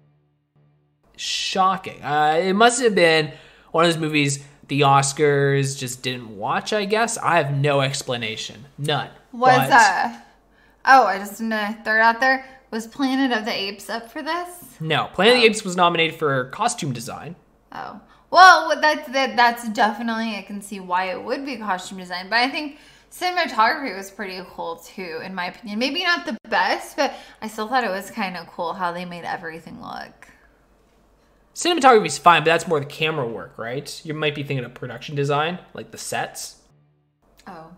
Shocking. 1.19 2.01
Uh, 2.01 2.39
it 2.41 2.53
must 2.53 2.81
have 2.81 2.95
been 2.95 3.33
one 3.71 3.85
of 3.85 3.91
those 3.91 3.99
movies 3.99 4.43
the 4.69 4.81
Oscars 4.81 5.77
just 5.77 6.01
didn't 6.01 6.37
watch, 6.37 6.71
I 6.71 6.85
guess. 6.85 7.17
I 7.17 7.37
have 7.37 7.53
no 7.53 7.81
explanation. 7.81 8.65
None. 8.77 9.09
Was 9.33 9.57
But- 9.57 9.71
uh 9.71 10.13
oh, 10.85 11.05
I 11.07 11.17
just 11.17 11.39
gonna 11.39 11.77
throw 11.83 11.95
it 11.95 12.01
out 12.01 12.19
there. 12.21 12.45
Was 12.71 12.87
Planet 12.87 13.37
of 13.37 13.45
the 13.45 13.51
Apes 13.51 13.89
up 13.89 14.11
for 14.11 14.21
this? 14.21 14.79
No. 14.79 15.09
Planet 15.13 15.35
of 15.35 15.41
the 15.41 15.47
Apes 15.47 15.63
was 15.65 15.75
nominated 15.75 16.17
for 16.17 16.45
costume 16.51 16.93
design. 16.93 17.35
Oh. 17.71 17.99
Well, 18.31 18.79
that's 18.79 19.09
that, 19.09 19.35
that's 19.35 19.67
definitely 19.69 20.37
I 20.37 20.43
can 20.43 20.61
see 20.61 20.79
why 20.79 21.05
it 21.05 21.21
would 21.21 21.45
be 21.45 21.57
costume 21.57 21.97
design, 21.97 22.29
but 22.29 22.37
I 22.37 22.47
think 22.49 22.77
cinematography 23.11 23.95
was 23.97 24.11
pretty 24.11 24.39
cool 24.51 24.77
too, 24.77 25.19
in 25.23 25.33
my 25.33 25.47
opinion. 25.47 25.79
Maybe 25.79 26.03
not 26.03 26.27
the 26.27 26.37
best, 26.47 26.95
but 26.95 27.13
I 27.41 27.47
still 27.47 27.67
thought 27.67 27.83
it 27.83 27.89
was 27.89 28.11
kind 28.11 28.37
of 28.37 28.47
cool 28.47 28.73
how 28.73 28.91
they 28.91 29.03
made 29.03 29.25
everything 29.25 29.81
look. 29.81 30.18
Cinematography 31.59 32.05
is 32.05 32.17
fine, 32.17 32.43
but 32.43 32.45
that's 32.45 32.69
more 32.69 32.79
the 32.79 32.85
camera 32.85 33.27
work, 33.27 33.57
right? 33.57 34.01
You 34.05 34.13
might 34.13 34.33
be 34.33 34.43
thinking 34.43 34.63
of 34.63 34.73
production 34.73 35.13
design, 35.13 35.59
like 35.73 35.91
the 35.91 35.97
sets. 35.97 36.61
Oh, 37.45 37.71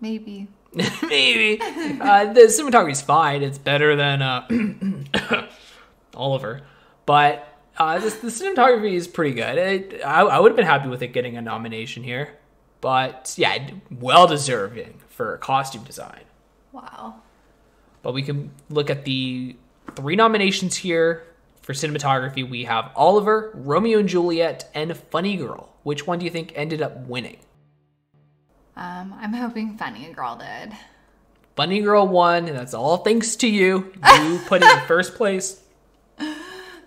maybe. 0.00 0.46
Maybe. 1.02 1.60
Uh, 1.60 2.32
the 2.32 2.42
cinematography 2.42 2.92
is 2.92 3.02
fine. 3.02 3.42
It's 3.42 3.58
better 3.58 3.96
than 3.96 4.22
uh, 4.22 4.46
Oliver. 6.14 6.62
But 7.04 7.48
uh, 7.78 7.98
this, 7.98 8.14
the 8.16 8.28
cinematography 8.28 8.94
is 8.94 9.08
pretty 9.08 9.34
good. 9.34 9.58
It, 9.58 10.00
I, 10.04 10.22
I 10.22 10.38
would 10.38 10.52
have 10.52 10.56
been 10.56 10.66
happy 10.66 10.88
with 10.88 11.02
it 11.02 11.08
getting 11.08 11.36
a 11.36 11.42
nomination 11.42 12.04
here. 12.04 12.38
But 12.80 13.34
yeah, 13.36 13.70
well 13.90 14.28
deserving 14.28 15.00
for 15.08 15.36
costume 15.38 15.82
design. 15.82 16.22
Wow. 16.70 17.22
But 18.02 18.14
we 18.14 18.22
can 18.22 18.52
look 18.68 18.88
at 18.88 19.04
the 19.04 19.56
three 19.96 20.14
nominations 20.14 20.76
here 20.76 21.24
for 21.64 21.72
cinematography. 21.72 22.48
We 22.48 22.64
have 22.64 22.92
Oliver, 22.94 23.50
Romeo 23.54 23.98
and 23.98 24.08
Juliet, 24.08 24.70
and 24.74 24.94
Funny 24.94 25.36
Girl. 25.36 25.70
Which 25.82 26.06
one 26.06 26.18
do 26.18 26.26
you 26.26 26.30
think 26.30 26.52
ended 26.54 26.82
up 26.82 26.94
winning? 27.06 27.38
Um, 28.76 29.14
I'm 29.18 29.32
hoping 29.32 29.78
Funny 29.78 30.12
Girl 30.12 30.36
did. 30.36 30.76
Funny 31.56 31.80
Girl 31.80 32.06
won, 32.06 32.48
and 32.48 32.56
that's 32.56 32.74
all 32.74 32.98
thanks 32.98 33.34
to 33.36 33.48
you. 33.48 33.92
You 34.14 34.40
put 34.46 34.62
it 34.62 34.70
in 34.70 34.86
first 34.86 35.14
place. 35.14 35.62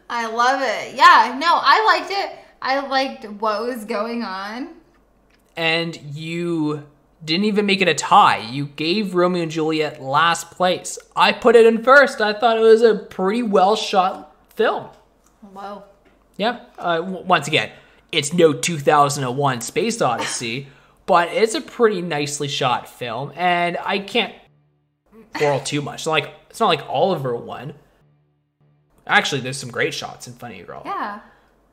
I 0.09 0.27
love 0.27 0.61
it. 0.61 0.95
Yeah, 0.95 1.35
no, 1.39 1.57
I 1.59 1.83
liked 1.97 2.11
it. 2.11 2.37
I 2.61 2.87
liked 2.87 3.25
what 3.41 3.63
was 3.63 3.83
going 3.83 4.23
on. 4.23 4.69
And 5.55 5.97
you 6.13 6.85
didn't 7.25 7.45
even 7.45 7.65
make 7.65 7.81
it 7.81 7.87
a 7.87 7.95
tie. 7.95 8.37
You 8.37 8.67
gave 8.67 9.15
Romeo 9.15 9.41
and 9.41 9.51
Juliet 9.51 10.03
last 10.03 10.51
place. 10.51 10.99
I 11.15 11.31
put 11.31 11.55
it 11.55 11.65
in 11.65 11.83
first. 11.83 12.21
I 12.21 12.33
thought 12.33 12.57
it 12.57 12.61
was 12.61 12.83
a 12.83 12.93
pretty 12.93 13.41
well 13.41 13.75
shot 13.75 14.35
film. 14.57 14.87
Wow. 15.53 15.85
Yeah. 16.35 16.59
Uh, 16.77 16.97
w- 16.97 17.23
once 17.23 17.47
again, 17.47 17.71
it's 18.11 18.33
no 18.33 18.51
2001 18.53 19.61
Space 19.61 20.01
Odyssey, 20.01 20.67
but 21.05 21.29
it's 21.29 21.55
a 21.55 21.61
pretty 21.61 22.01
nicely 22.01 22.47
shot 22.47 22.89
film, 22.89 23.31
and 23.35 23.77
I 23.77 23.99
can't 23.99 24.33
quarrel 25.35 25.59
too 25.59 25.81
much. 25.81 26.01
It's 26.01 26.07
like 26.07 26.33
it's 26.49 26.59
not 26.59 26.67
like 26.67 26.83
Oliver 26.89 27.35
won. 27.35 27.73
Actually, 29.05 29.41
there's 29.41 29.57
some 29.57 29.69
great 29.69 29.93
shots 29.93 30.27
in 30.27 30.33
Funny 30.33 30.61
Girl. 30.63 30.81
Yeah. 30.83 31.19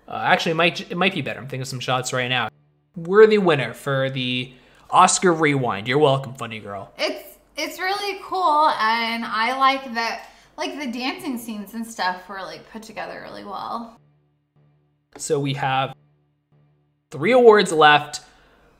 Uh, 0.06 0.22
actually, 0.24 0.52
it 0.52 0.56
might 0.56 0.80
it 0.92 0.96
might 0.96 1.14
be 1.14 1.22
better. 1.22 1.40
I'm 1.40 1.46
thinking 1.46 1.62
of 1.62 1.68
some 1.68 1.80
shots 1.80 2.12
right 2.12 2.28
now. 2.28 2.48
Worthy 2.96 3.38
winner 3.38 3.74
for 3.74 4.10
the 4.10 4.52
Oscar 4.90 5.32
Rewind. 5.32 5.88
You're 5.88 5.98
welcome, 5.98 6.34
Funny 6.34 6.60
Girl. 6.60 6.92
It's 6.98 7.38
it's 7.56 7.78
really 7.78 8.20
cool 8.24 8.68
and 8.68 9.24
I 9.24 9.56
like 9.58 9.94
that 9.94 10.28
like 10.56 10.78
the 10.78 10.87
dancing 10.87 11.38
scenes 11.38 11.75
and 11.75 11.87
stuff 11.87 12.28
were 12.28 12.40
like 12.40 12.70
put 12.70 12.82
together 12.82 13.20
really 13.23 13.44
well. 13.44 13.99
So 15.16 15.38
we 15.38 15.54
have 15.54 15.94
three 17.11 17.32
awards 17.32 17.73
left. 17.73 18.20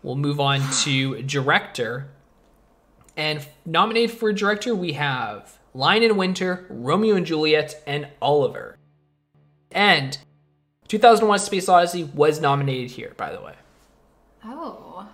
We'll 0.03 0.17
move 0.17 0.41
on 0.41 0.61
to 0.83 1.23
director. 1.23 2.09
And 3.17 3.47
nominated 3.65 4.17
for 4.17 4.33
director, 4.33 4.75
we 4.75 4.95
have 4.95 5.59
Lion 5.73 6.03
in 6.03 6.17
Winter, 6.17 6.67
Romeo 6.69 7.15
and 7.15 7.25
Juliet, 7.25 7.81
and 7.87 8.09
Oliver. 8.21 8.77
And 9.71 10.19
2001 10.89 11.39
Space 11.39 11.69
Odyssey 11.69 12.05
was 12.05 12.41
nominated 12.41 12.93
here, 12.93 13.13
by 13.17 13.33
the 13.33 13.41
way. 13.41 13.55
Oh. 14.45 15.09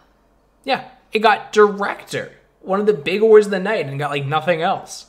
Yeah, 0.65 0.89
it 1.13 1.21
got 1.21 1.53
director, 1.53 2.33
one 2.61 2.81
of 2.81 2.87
the 2.87 2.95
big 2.95 3.23
awards 3.23 3.47
of 3.47 3.53
the 3.53 3.61
night, 3.61 3.87
and 3.87 3.99
got 3.99 4.11
like 4.11 4.27
nothing 4.27 4.63
else. 4.63 5.07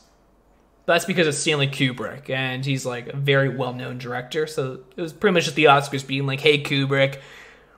That's 0.86 1.06
because 1.06 1.28
it's 1.28 1.38
Stanley 1.38 1.68
Kubrick, 1.68 2.30
and 2.30 2.66
he's 2.66 2.86
like 2.86 3.08
a 3.08 3.16
very 3.16 3.50
well 3.50 3.74
known 3.74 3.98
director. 3.98 4.48
So 4.48 4.80
it 4.96 5.02
was 5.02 5.14
pretty 5.14 5.34
much 5.34 5.44
just 5.46 5.56
the 5.56 5.66
Oscars 5.66 6.06
being 6.06 6.26
like, 6.26 6.40
hey, 6.40 6.62
Kubrick, 6.62 7.20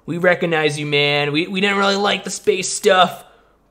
we 0.05 0.17
recognize 0.17 0.79
you, 0.79 0.85
man. 0.85 1.31
We, 1.31 1.47
we 1.47 1.61
didn't 1.61 1.77
really 1.77 1.95
like 1.95 2.23
the 2.23 2.29
space 2.29 2.69
stuff, 2.69 3.25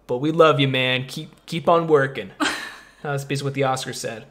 but 0.06 0.18
we 0.18 0.32
love 0.32 0.60
you, 0.60 0.68
man. 0.68 1.06
Keep 1.06 1.46
keep 1.46 1.68
on 1.68 1.86
working. 1.86 2.30
That's 3.02 3.24
basically 3.24 3.48
what 3.48 3.54
the 3.54 3.62
Oscars 3.62 3.96
said. 3.96 4.26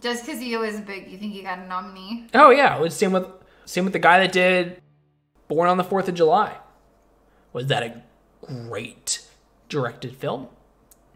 Just 0.00 0.24
because 0.24 0.40
he 0.40 0.56
was 0.56 0.80
big, 0.80 1.10
you 1.10 1.18
think 1.18 1.32
he 1.32 1.42
got 1.42 1.58
a 1.58 1.66
nominee? 1.66 2.26
Oh 2.34 2.50
yeah, 2.50 2.76
it 2.76 2.80
was 2.80 2.94
same 2.94 3.12
with 3.12 3.26
same 3.64 3.84
with 3.84 3.92
the 3.92 3.98
guy 3.98 4.20
that 4.20 4.32
did 4.32 4.80
Born 5.48 5.68
on 5.68 5.76
the 5.76 5.84
Fourth 5.84 6.08
of 6.08 6.14
July. 6.14 6.56
Was 7.52 7.66
that 7.66 7.82
a 7.82 8.02
great 8.46 9.26
directed 9.68 10.16
film? 10.16 10.48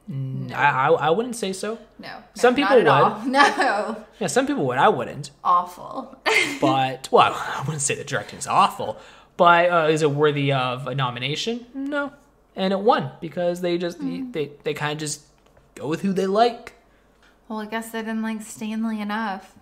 No. 0.09 0.54
I, 0.54 0.88
I 0.88 0.88
I 0.90 1.11
wouldn't 1.11 1.37
say 1.37 1.52
so. 1.52 1.78
No. 1.99 2.09
no 2.09 2.23
Some 2.35 2.54
people 2.54 2.76
would. 2.76 2.87
all. 2.87 3.21
No. 3.26 4.04
Yeah, 4.18 4.26
some 4.26 4.47
people 4.47 4.66
would. 4.66 4.78
I 4.78 4.88
wouldn't. 4.88 5.30
Awful. 5.44 6.18
But 6.61 7.09
well, 7.12 7.32
I 7.59 7.62
wouldn't 7.64 7.82
say 7.82 7.94
the 7.94 8.04
directing 8.04 8.38
is 8.38 8.47
awful. 8.47 8.99
But 9.37 9.71
uh, 9.71 9.88
is 9.90 10.02
it 10.02 10.11
worthy 10.11 10.52
of 10.52 10.87
a 10.87 10.94
nomination? 10.94 11.66
No. 11.75 12.12
And 12.54 12.73
it 12.73 12.80
won 12.80 13.11
because 13.21 13.61
they 13.62 13.78
just 13.78 13.99
they 14.32 14.50
they 14.64 14.75
kind 14.75 14.92
of 14.92 14.99
just 14.99 15.23
go 15.75 15.88
with 15.88 16.02
who 16.02 16.12
they 16.12 16.26
like. 16.26 16.75
well, 17.49 17.61
I 17.61 17.66
guess 17.66 17.90
they 17.92 18.00
didn't 18.00 18.23
like 18.23 18.42
Stanley 18.42 19.00
enough. 19.00 19.54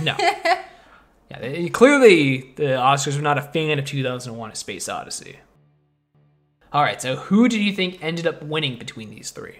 No. 0.00 0.16
yeah, 0.18 1.38
they, 1.40 1.68
clearly 1.68 2.52
the 2.56 2.64
Oscars 2.78 3.16
were 3.16 3.22
not 3.22 3.38
a 3.38 3.42
fan 3.42 3.78
of 3.78 3.84
2001: 3.84 4.50
A 4.50 4.54
Space 4.54 4.88
Odyssey. 4.88 5.36
All 6.72 6.82
right, 6.82 7.00
so 7.00 7.16
who 7.16 7.48
did 7.48 7.60
you 7.60 7.72
think 7.72 8.02
ended 8.02 8.26
up 8.26 8.42
winning 8.42 8.78
between 8.78 9.10
these 9.10 9.30
three? 9.30 9.58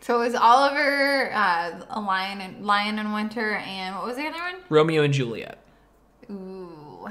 So 0.00 0.16
it 0.20 0.24
was 0.24 0.34
Oliver, 0.34 1.30
uh, 1.32 1.80
a 1.90 2.00
lion 2.00 2.40
and 2.40 2.64
lion 2.64 2.98
in 2.98 3.12
winter, 3.12 3.56
and 3.56 3.94
what 3.96 4.06
was 4.06 4.16
the 4.16 4.26
other 4.26 4.38
one? 4.38 4.56
Romeo 4.68 5.02
and 5.02 5.12
Juliet. 5.12 5.58
Ooh. 6.30 7.08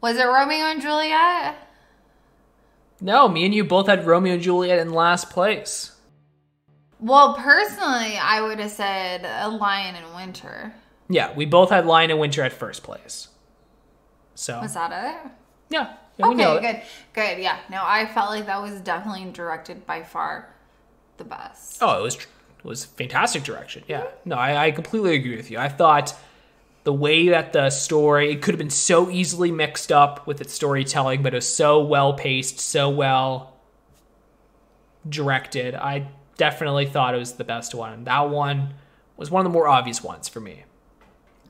Was 0.00 0.16
it 0.16 0.24
Romeo 0.26 0.66
and 0.66 0.80
Juliet? 0.80 1.56
No, 3.00 3.28
me 3.28 3.44
and 3.44 3.54
you 3.54 3.64
both 3.64 3.86
had 3.86 4.06
Romeo 4.06 4.34
and 4.34 4.42
Juliet 4.42 4.78
in 4.78 4.92
last 4.92 5.30
place. 5.30 5.92
Well, 7.00 7.34
personally, 7.34 8.18
I 8.18 8.40
would 8.42 8.58
have 8.58 8.70
said 8.72 9.24
a 9.24 9.48
lion 9.48 9.94
in 9.94 10.14
winter. 10.14 10.74
Yeah, 11.08 11.32
we 11.34 11.46
both 11.46 11.70
had 11.70 11.86
Lion 11.86 12.10
in 12.10 12.18
Winter 12.18 12.42
at 12.42 12.52
first 12.52 12.82
place. 12.82 13.28
So 14.34 14.60
Was 14.60 14.74
that 14.74 14.90
it? 14.92 15.30
yeah, 15.70 15.94
yeah 16.18 16.26
Okay, 16.26 16.56
it. 16.56 16.60
good, 16.60 16.82
good. 17.14 17.42
Yeah, 17.42 17.58
no, 17.70 17.82
I 17.82 18.04
felt 18.06 18.30
like 18.30 18.46
that 18.46 18.60
was 18.60 18.80
definitely 18.80 19.30
directed 19.32 19.86
by 19.86 20.02
far 20.02 20.48
the 21.18 21.24
best. 21.24 21.78
Oh, 21.82 22.00
it 22.00 22.02
was 22.02 22.14
it 22.16 22.64
was 22.64 22.84
fantastic 22.84 23.44
direction. 23.44 23.84
Yeah, 23.86 24.02
mm-hmm. 24.02 24.30
no, 24.30 24.36
I, 24.36 24.66
I 24.66 24.70
completely 24.70 25.14
agree 25.14 25.36
with 25.36 25.50
you. 25.50 25.58
I 25.58 25.68
thought 25.68 26.14
the 26.84 26.92
way 26.92 27.28
that 27.28 27.52
the 27.52 27.70
story 27.70 28.32
it 28.32 28.40
could 28.42 28.54
have 28.54 28.58
been 28.58 28.70
so 28.70 29.10
easily 29.10 29.50
mixed 29.52 29.92
up 29.92 30.26
with 30.26 30.40
its 30.40 30.54
storytelling, 30.54 31.22
but 31.22 31.34
it 31.34 31.36
was 31.36 31.54
so 31.54 31.80
well 31.84 32.14
paced, 32.14 32.58
so 32.60 32.88
well 32.88 33.54
directed. 35.08 35.74
I 35.74 36.08
definitely 36.36 36.86
thought 36.86 37.14
it 37.14 37.18
was 37.18 37.34
the 37.34 37.44
best 37.44 37.74
one. 37.74 38.04
That 38.04 38.30
one 38.30 38.74
was 39.16 39.30
one 39.30 39.44
of 39.44 39.52
the 39.52 39.54
more 39.54 39.68
obvious 39.68 40.02
ones 40.02 40.28
for 40.28 40.40
me. 40.40 40.64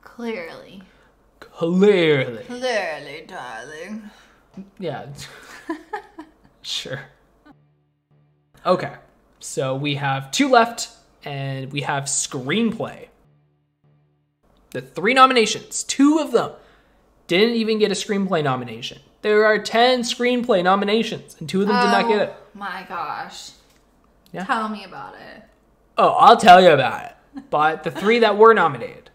Clearly, 0.02 0.82
Clearly, 1.40 2.44
clearly, 2.44 3.24
darling. 3.26 4.10
yeah, 4.78 5.06
sure. 6.62 7.00
Okay, 8.66 8.92
so 9.40 9.74
we 9.74 9.96
have 9.96 10.30
two 10.30 10.48
left, 10.48 10.88
and 11.24 11.72
we 11.72 11.82
have 11.82 12.04
screenplay. 12.04 13.08
The 14.70 14.82
three 14.82 15.14
nominations, 15.14 15.82
two 15.82 16.18
of 16.18 16.32
them 16.32 16.52
didn't 17.26 17.56
even 17.56 17.78
get 17.78 17.90
a 17.90 17.94
screenplay 17.94 18.42
nomination. 18.42 19.00
There 19.22 19.44
are 19.44 19.58
10 19.58 20.02
screenplay 20.02 20.62
nominations, 20.62 21.36
and 21.40 21.48
two 21.48 21.62
of 21.62 21.68
them 21.68 21.76
did 21.76 21.90
not 21.90 22.08
get 22.08 22.22
it. 22.28 22.34
Oh 22.36 22.58
My 22.58 22.84
gosh. 22.88 23.50
Yeah. 24.32 24.44
Tell 24.44 24.68
me 24.68 24.84
about 24.84 25.14
it. 25.14 25.42
Oh, 25.96 26.10
I'll 26.10 26.36
tell 26.36 26.62
you 26.62 26.70
about 26.70 27.06
it. 27.06 27.42
But 27.50 27.82
the 27.82 27.90
three 27.90 28.20
that 28.20 28.36
were 28.36 28.54
nominated 28.54 29.10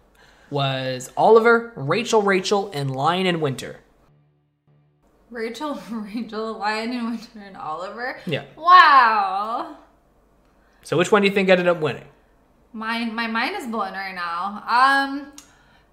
was 0.50 1.12
Oliver, 1.16 1.72
Rachel, 1.76 2.22
Rachel, 2.22 2.72
and 2.74 2.92
Lion 2.92 3.26
and 3.26 3.42
Winter. 3.42 3.80
Rachel, 5.30 5.82
Rachel, 5.92 6.58
Lion 6.58 6.92
and 6.92 7.10
Winter, 7.12 7.40
and 7.40 7.58
Oliver. 7.58 8.20
Yeah. 8.26 8.44
Wow. 8.56 9.78
So 10.84 10.98
which 10.98 11.12
one 11.12 11.22
do 11.22 11.28
you 11.28 11.34
think 11.34 11.50
ended 11.50 11.68
up 11.68 11.80
winning? 11.80 12.06
My 12.74 13.06
my 13.06 13.28
mind 13.28 13.56
is 13.56 13.68
blown 13.68 13.94
right 13.94 14.16
now. 14.16 14.64
Um, 14.68 15.32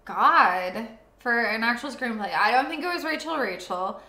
God, 0.04 0.88
for 1.18 1.38
an 1.44 1.62
actual 1.62 1.90
screenplay, 1.90 2.32
I 2.34 2.50
don't 2.50 2.68
think 2.68 2.82
it 2.82 2.86
was 2.92 3.04
Rachel. 3.04 3.36
Rachel. 3.36 4.00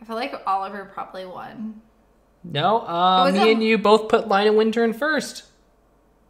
I 0.00 0.04
feel 0.04 0.16
like 0.16 0.34
Oliver 0.46 0.90
probably 0.92 1.26
won. 1.26 1.80
No, 2.42 2.80
uh, 2.80 3.30
me 3.32 3.38
a- 3.38 3.52
and 3.52 3.62
you 3.62 3.78
both 3.78 4.08
put 4.08 4.28
Lion 4.28 4.48
in 4.48 4.56
Winter 4.56 4.84
in 4.84 4.92
first. 4.92 5.44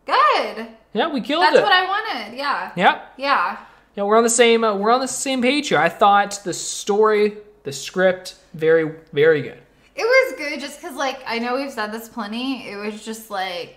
Good. 0.07 0.67
Yeah, 0.93 1.09
we 1.09 1.21
killed 1.21 1.43
That's 1.45 1.57
it. 1.57 1.61
That's 1.61 1.65
what 1.65 1.73
I 1.73 1.87
wanted. 1.87 2.37
Yeah. 2.37 2.73
yeah, 2.75 3.03
Yeah. 3.17 3.59
yeah, 3.95 4.03
we're 4.03 4.17
on 4.17 4.25
the 4.25 4.29
same. 4.31 4.65
Uh, 4.65 4.75
we're 4.75 4.91
on 4.91 5.01
the 5.01 5.07
same 5.07 5.41
page 5.41 5.69
here. 5.69 5.79
I 5.79 5.89
thought 5.89 6.41
the 6.43 6.53
story, 6.53 7.37
the 7.63 7.73
script, 7.73 8.35
very, 8.55 8.97
very 9.13 9.43
good. 9.43 9.59
It 10.01 10.05
was 10.05 10.39
good 10.39 10.61
just 10.61 10.81
because, 10.81 10.97
like, 10.97 11.19
I 11.27 11.39
know 11.39 11.57
we've 11.57 11.71
said 11.71 11.93
this 11.93 12.09
plenty. 12.09 12.69
It 12.71 12.77
was 12.77 13.05
just 13.05 13.31
like 13.31 13.77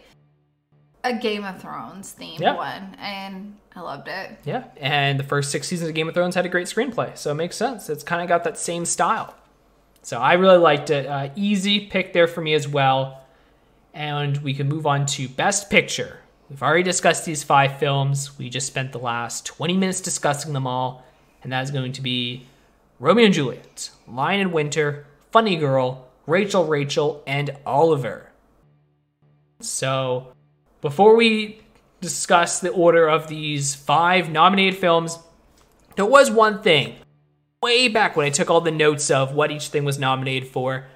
a 1.03 1.13
Game 1.13 1.43
of 1.43 1.61
Thrones 1.61 2.15
themed 2.17 2.39
Yeah. 2.39 2.55
one, 2.55 2.95
and 2.99 3.57
I 3.75 3.81
loved 3.81 4.07
it. 4.07 4.39
Yeah, 4.45 4.63
and 4.77 5.19
the 5.19 5.23
first 5.25 5.51
six 5.51 5.67
seasons 5.67 5.89
of 5.89 5.95
Game 5.95 6.07
of 6.07 6.13
Thrones 6.13 6.35
had 6.35 6.45
a 6.45 6.49
great 6.49 6.67
screenplay, 6.67 7.17
so 7.17 7.31
it 7.31 7.35
makes 7.35 7.57
sense. 7.57 7.89
It's 7.89 8.03
kind 8.05 8.21
of 8.21 8.29
got 8.29 8.45
that 8.45 8.57
same 8.57 8.85
style. 8.85 9.33
So 10.01 10.17
I 10.19 10.33
really 10.33 10.57
liked 10.57 10.89
it. 10.89 11.05
Uh, 11.07 11.29
easy 11.35 11.87
pick 11.87 12.13
there 12.13 12.27
for 12.27 12.41
me 12.41 12.53
as 12.53 12.67
well. 12.67 13.19
And 13.93 14.37
we 14.37 14.53
can 14.53 14.67
move 14.67 14.87
on 14.87 15.05
to 15.07 15.27
Best 15.29 15.69
Picture. 15.69 16.19
We've 16.49 16.61
already 16.63 16.83
discussed 16.83 17.25
these 17.25 17.43
five 17.43 17.77
films. 17.79 18.37
We 18.37 18.49
just 18.49 18.67
spent 18.67 18.91
the 18.91 18.97
last 18.99 19.45
20 19.45 19.77
minutes 19.77 20.01
discussing 20.01 20.53
them 20.53 20.65
all. 20.67 21.05
And 21.43 21.51
that 21.53 21.63
is 21.63 21.71
going 21.71 21.91
to 21.93 22.01
be 22.01 22.45
Romeo 22.99 23.25
and 23.25 23.33
Juliet, 23.33 23.91
Lion 24.07 24.39
and 24.41 24.51
Winter, 24.53 25.05
Funny 25.31 25.55
Girl, 25.57 26.02
Rachel, 26.25 26.65
Rachel, 26.65 27.23
and 27.27 27.55
Oliver. 27.65 28.31
So 29.59 30.33
before 30.81 31.15
we 31.15 31.61
discuss 32.01 32.59
the 32.59 32.71
order 32.71 33.07
of 33.07 33.27
these 33.27 33.75
five 33.75 34.29
nominated 34.29 34.77
films, 34.77 35.19
there 35.95 36.05
was 36.05 36.31
one 36.31 36.61
thing 36.61 36.95
way 37.61 37.87
back 37.87 38.15
when 38.15 38.25
I 38.25 38.29
took 38.29 38.49
all 38.49 38.61
the 38.61 38.71
notes 38.71 39.09
of 39.09 39.33
what 39.33 39.51
each 39.51 39.69
thing 39.69 39.85
was 39.85 39.97
nominated 39.97 40.49
for. 40.49 40.87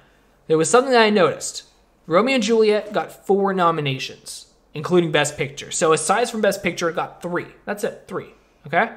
There 0.46 0.58
was 0.58 0.68
something 0.68 0.92
that 0.92 1.02
I 1.02 1.10
noticed. 1.10 1.64
Romeo 2.06 2.34
and 2.34 2.42
Juliet 2.42 2.92
got 2.92 3.26
four 3.26 3.52
nominations, 3.52 4.52
including 4.74 5.12
Best 5.12 5.36
Picture. 5.36 5.70
So 5.70 5.92
aside 5.92 6.30
from 6.30 6.40
Best 6.40 6.62
Picture, 6.62 6.88
it 6.88 6.96
got 6.96 7.22
three. 7.22 7.46
That's 7.64 7.84
it, 7.84 8.04
three. 8.06 8.34
Okay? 8.66 8.90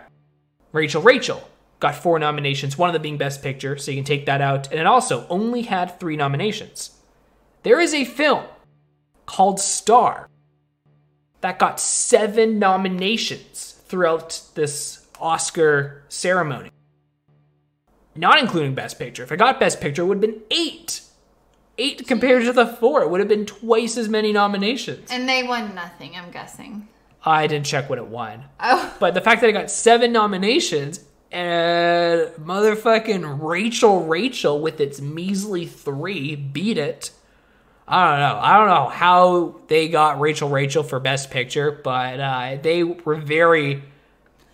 Rachel 0.71 1.01
Rachel 1.01 1.47
got 1.81 1.95
four 1.95 2.19
nominations, 2.19 2.77
one 2.77 2.89
of 2.89 2.93
them 2.93 3.01
being 3.01 3.17
Best 3.17 3.41
Picture, 3.41 3.75
so 3.75 3.91
you 3.91 3.97
can 3.97 4.05
take 4.05 4.25
that 4.27 4.39
out. 4.39 4.71
And 4.71 4.79
it 4.79 4.85
also 4.85 5.27
only 5.29 5.63
had 5.63 5.99
three 5.99 6.15
nominations. 6.15 6.91
There 7.63 7.81
is 7.81 7.93
a 7.93 8.05
film 8.05 8.45
called 9.25 9.59
Star 9.59 10.29
that 11.41 11.59
got 11.59 11.79
seven 11.79 12.59
nominations 12.59 13.81
throughout 13.87 14.41
this 14.53 15.07
Oscar 15.19 16.03
ceremony. 16.07 16.69
Not 18.15 18.39
including 18.39 18.75
Best 18.75 18.99
Picture. 18.99 19.23
If 19.23 19.31
I 19.31 19.35
got 19.35 19.59
Best 19.59 19.81
Picture, 19.81 20.03
it 20.03 20.05
would 20.05 20.17
have 20.17 20.21
been 20.21 20.41
eight. 20.51 21.01
Eight 21.77 22.07
compared 22.07 22.43
to 22.45 22.53
the 22.53 22.67
four. 22.67 23.01
It 23.01 23.09
would 23.09 23.21
have 23.21 23.29
been 23.29 23.45
twice 23.45 23.97
as 23.97 24.07
many 24.07 24.31
nominations. 24.31 25.09
And 25.11 25.27
they 25.27 25.41
won 25.43 25.73
nothing, 25.73 26.15
I'm 26.15 26.29
guessing. 26.29 26.87
I 27.25 27.47
didn't 27.47 27.65
check 27.65 27.89
what 27.89 27.97
it 27.97 28.07
won. 28.07 28.45
Oh, 28.59 28.95
But 28.99 29.13
the 29.13 29.21
fact 29.21 29.41
that 29.41 29.49
it 29.49 29.53
got 29.53 29.71
seven 29.71 30.11
nominations 30.11 30.99
and 31.31 32.21
motherfucking 32.45 33.41
Rachel 33.41 34.05
Rachel 34.05 34.59
with 34.61 34.79
its 34.81 34.99
measly 35.01 35.65
three 35.65 36.35
beat 36.35 36.77
it. 36.77 37.11
I 37.87 38.09
don't 38.09 38.19
know. 38.19 38.39
I 38.41 38.57
don't 38.57 38.67
know 38.67 38.89
how 38.89 39.55
they 39.67 39.87
got 39.89 40.19
Rachel 40.19 40.49
Rachel 40.49 40.83
for 40.83 40.99
Best 40.99 41.29
Picture, 41.29 41.71
but 41.83 42.19
uh, 42.19 42.57
they 42.61 42.83
were 42.83 43.15
very 43.15 43.83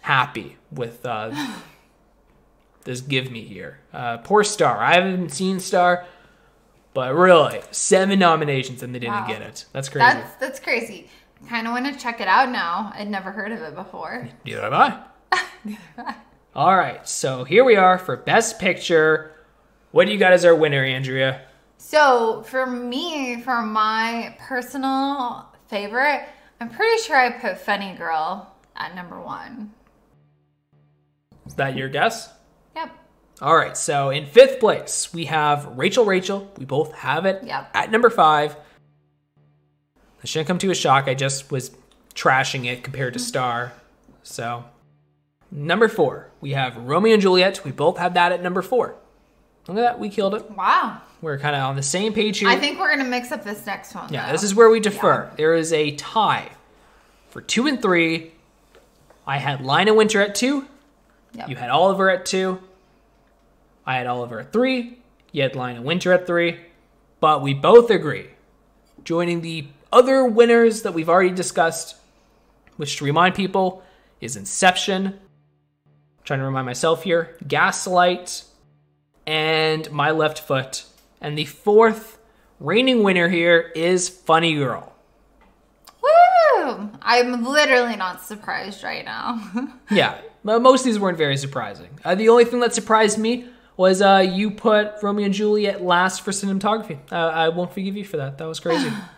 happy 0.02 0.58
with 0.72 1.06
uh, 1.06 1.32
this 2.84 3.02
Give 3.02 3.30
Me 3.32 3.42
here. 3.44 3.80
Uh, 3.94 4.18
poor 4.18 4.44
Star. 4.44 4.78
I 4.80 4.94
haven't 4.96 5.30
seen 5.32 5.60
Star, 5.60 6.06
but 6.94 7.14
really, 7.14 7.62
seven 7.72 8.18
nominations 8.20 8.82
and 8.82 8.94
they 8.96 9.00
didn't 9.00 9.14
Wow. 9.16 9.28
get 9.28 9.42
it. 9.42 9.66
That's 9.72 9.90
crazy. 9.90 10.06
that's 10.06 10.36
that's 10.36 10.60
crazy. 10.60 11.10
Kind 11.48 11.68
of 11.68 11.74
want 11.74 11.86
to 11.86 12.00
check 12.00 12.20
it 12.20 12.28
out 12.28 12.50
now. 12.50 12.92
I'd 12.96 13.10
never 13.10 13.32
heard 13.32 13.52
of 13.52 13.62
it 13.62 13.76
before. 13.76 14.28
Neither 14.46 14.62
have 14.62 14.74
I. 14.74 16.16
All 16.58 16.76
right, 16.76 17.08
so 17.08 17.44
here 17.44 17.64
we 17.64 17.76
are 17.76 18.00
for 18.00 18.18
Best 18.18 18.58
Picture. 18.58 19.32
What 19.92 20.08
do 20.08 20.12
you 20.12 20.18
got 20.18 20.34
as 20.34 20.44
our 20.44 20.56
winner, 20.56 20.84
Andrea? 20.84 21.44
So 21.78 22.42
for 22.48 22.66
me, 22.66 23.40
for 23.42 23.62
my 23.62 24.36
personal 24.40 25.46
favorite, 25.68 26.28
I'm 26.60 26.72
pretty 26.72 27.00
sure 27.04 27.16
I 27.16 27.30
put 27.30 27.60
Funny 27.60 27.94
Girl 27.94 28.52
at 28.76 28.96
number 28.96 29.22
one. 29.22 29.72
Is 31.46 31.54
that 31.54 31.78
your 31.78 31.90
guess? 31.90 32.34
Yep. 32.76 32.90
All 33.40 33.56
right, 33.56 33.78
so 33.78 34.10
in 34.10 34.26
fifth 34.26 34.60
place, 34.60 35.14
we 35.14 35.26
have 35.26 35.78
Rachel 35.78 36.06
Rachel. 36.06 36.52
We 36.58 36.66
both 36.66 36.92
have 36.94 37.28
it 37.28 37.44
Yep. 37.44 37.70
at 37.76 37.92
number 37.92 38.10
five. 38.10 38.56
That 40.22 40.28
shouldn't 40.28 40.48
come 40.48 40.58
to 40.58 40.72
a 40.72 40.76
shock. 40.76 41.08
I 41.08 41.14
just 41.14 41.52
was 41.52 41.70
trashing 42.16 42.66
it 42.66 42.84
compared 42.84 43.14
to 43.14 43.20
mm-hmm. 43.20 43.28
Star. 43.28 43.74
So, 44.24 44.66
number 45.52 45.88
four, 45.88 46.30
we 46.42 46.52
have 46.52 46.78
Romeo 46.78 47.14
and 47.14 47.22
Juliet. 47.22 47.64
We 47.64 47.72
both 47.72 47.98
have 47.98 48.14
that 48.16 48.32
at 48.32 48.42
number 48.42 48.62
four. 48.62 48.96
Look 49.68 49.78
at 49.78 49.82
that. 49.82 50.00
We 50.00 50.10
killed 50.10 50.34
it. 50.36 50.50
Wow. 50.52 51.02
We're 51.22 51.38
kind 51.40 51.56
of 51.56 51.64
on 51.64 51.76
the 51.76 51.84
same 51.84 52.14
page 52.14 52.40
here. 52.40 52.50
I 52.50 52.58
think 52.58 52.80
we're 52.80 52.96
gonna 52.96 53.10
mix 53.10 53.32
up 53.32 53.44
this 53.44 53.66
next 53.66 53.94
one. 53.96 54.12
Yeah, 54.14 54.28
though. 54.28 54.32
this 54.32 54.44
is 54.44 54.56
where 54.56 54.70
we 54.70 54.80
defer. 54.80 55.32
There 55.36 55.56
is 55.56 55.74
a 55.74 55.92
tie 55.96 56.50
for 57.30 57.42
two 57.42 57.68
and 57.68 57.82
three. 57.82 58.32
I 59.26 59.38
had 59.38 59.62
Lion 59.66 59.90
in 59.90 59.96
Winter 59.96 60.22
at 60.22 60.36
two. 60.36 60.68
Yep. 61.34 61.50
You 61.50 61.56
had 61.56 61.70
Oliver 61.70 62.10
at 62.10 62.26
two. 62.26 62.60
I 63.86 63.98
had 63.98 64.08
Oliver 64.08 64.40
at 64.42 64.54
three. 64.54 65.00
You 65.32 65.44
had 65.44 65.56
Lion 65.56 65.78
in 65.78 65.84
Winter 65.84 66.14
at 66.14 66.28
three. 66.28 66.60
But 67.20 67.42
we 67.42 67.54
both 67.54 67.90
agree. 67.90 68.28
Joining 69.04 69.42
the 69.42 69.68
other 69.92 70.26
winners 70.26 70.84
that 70.84 70.94
we've 70.94 71.10
already 71.10 71.32
discussed, 71.32 71.96
which 72.78 72.98
to 72.98 73.06
remind 73.06 73.36
people 73.36 73.84
is 74.22 74.36
Inception. 74.36 75.20
Trying 76.28 76.40
to 76.42 76.46
remind 76.46 76.66
myself 76.66 77.04
here 77.04 77.36
Gaslight, 77.48 78.44
and 79.26 79.90
My 79.92 80.12
Left 80.12 80.40
Foot. 80.40 80.84
And 81.20 81.38
the 81.38 81.46
fourth 81.46 82.20
reigning 82.60 83.02
winner 83.02 83.30
here 83.30 83.72
is 83.76 84.10
Funny 84.10 84.54
Girl. 84.54 84.94
Woo! 86.04 86.92
I'm 87.02 87.44
literally 87.44 87.96
not 87.96 88.22
surprised 88.22 88.84
right 88.84 89.04
now. 89.04 89.74
Yeah, 89.90 90.20
most 90.44 90.82
of 90.82 90.86
these 90.86 91.00
weren't 91.00 91.18
very 91.18 91.38
surprising. 91.38 91.90
Uh, 92.04 92.14
the 92.14 92.30
only 92.30 92.44
thing 92.46 92.60
that 92.60 92.76
surprised 92.76 93.18
me 93.18 93.48
was 93.78 94.02
uh, 94.02 94.26
you 94.30 94.52
put 94.52 94.92
Romeo 95.02 95.26
and 95.26 95.34
Juliet 95.34 95.82
last 95.82 96.22
for 96.22 96.32
cinematography. 96.32 97.00
Uh, 97.12 97.16
I 97.16 97.50
won't 97.50 97.74
forgive 97.74 97.96
you 97.96 98.04
for 98.04 98.18
that. 98.18 98.38
That 98.38 98.48
was 98.48 98.60
crazy. 98.60 98.92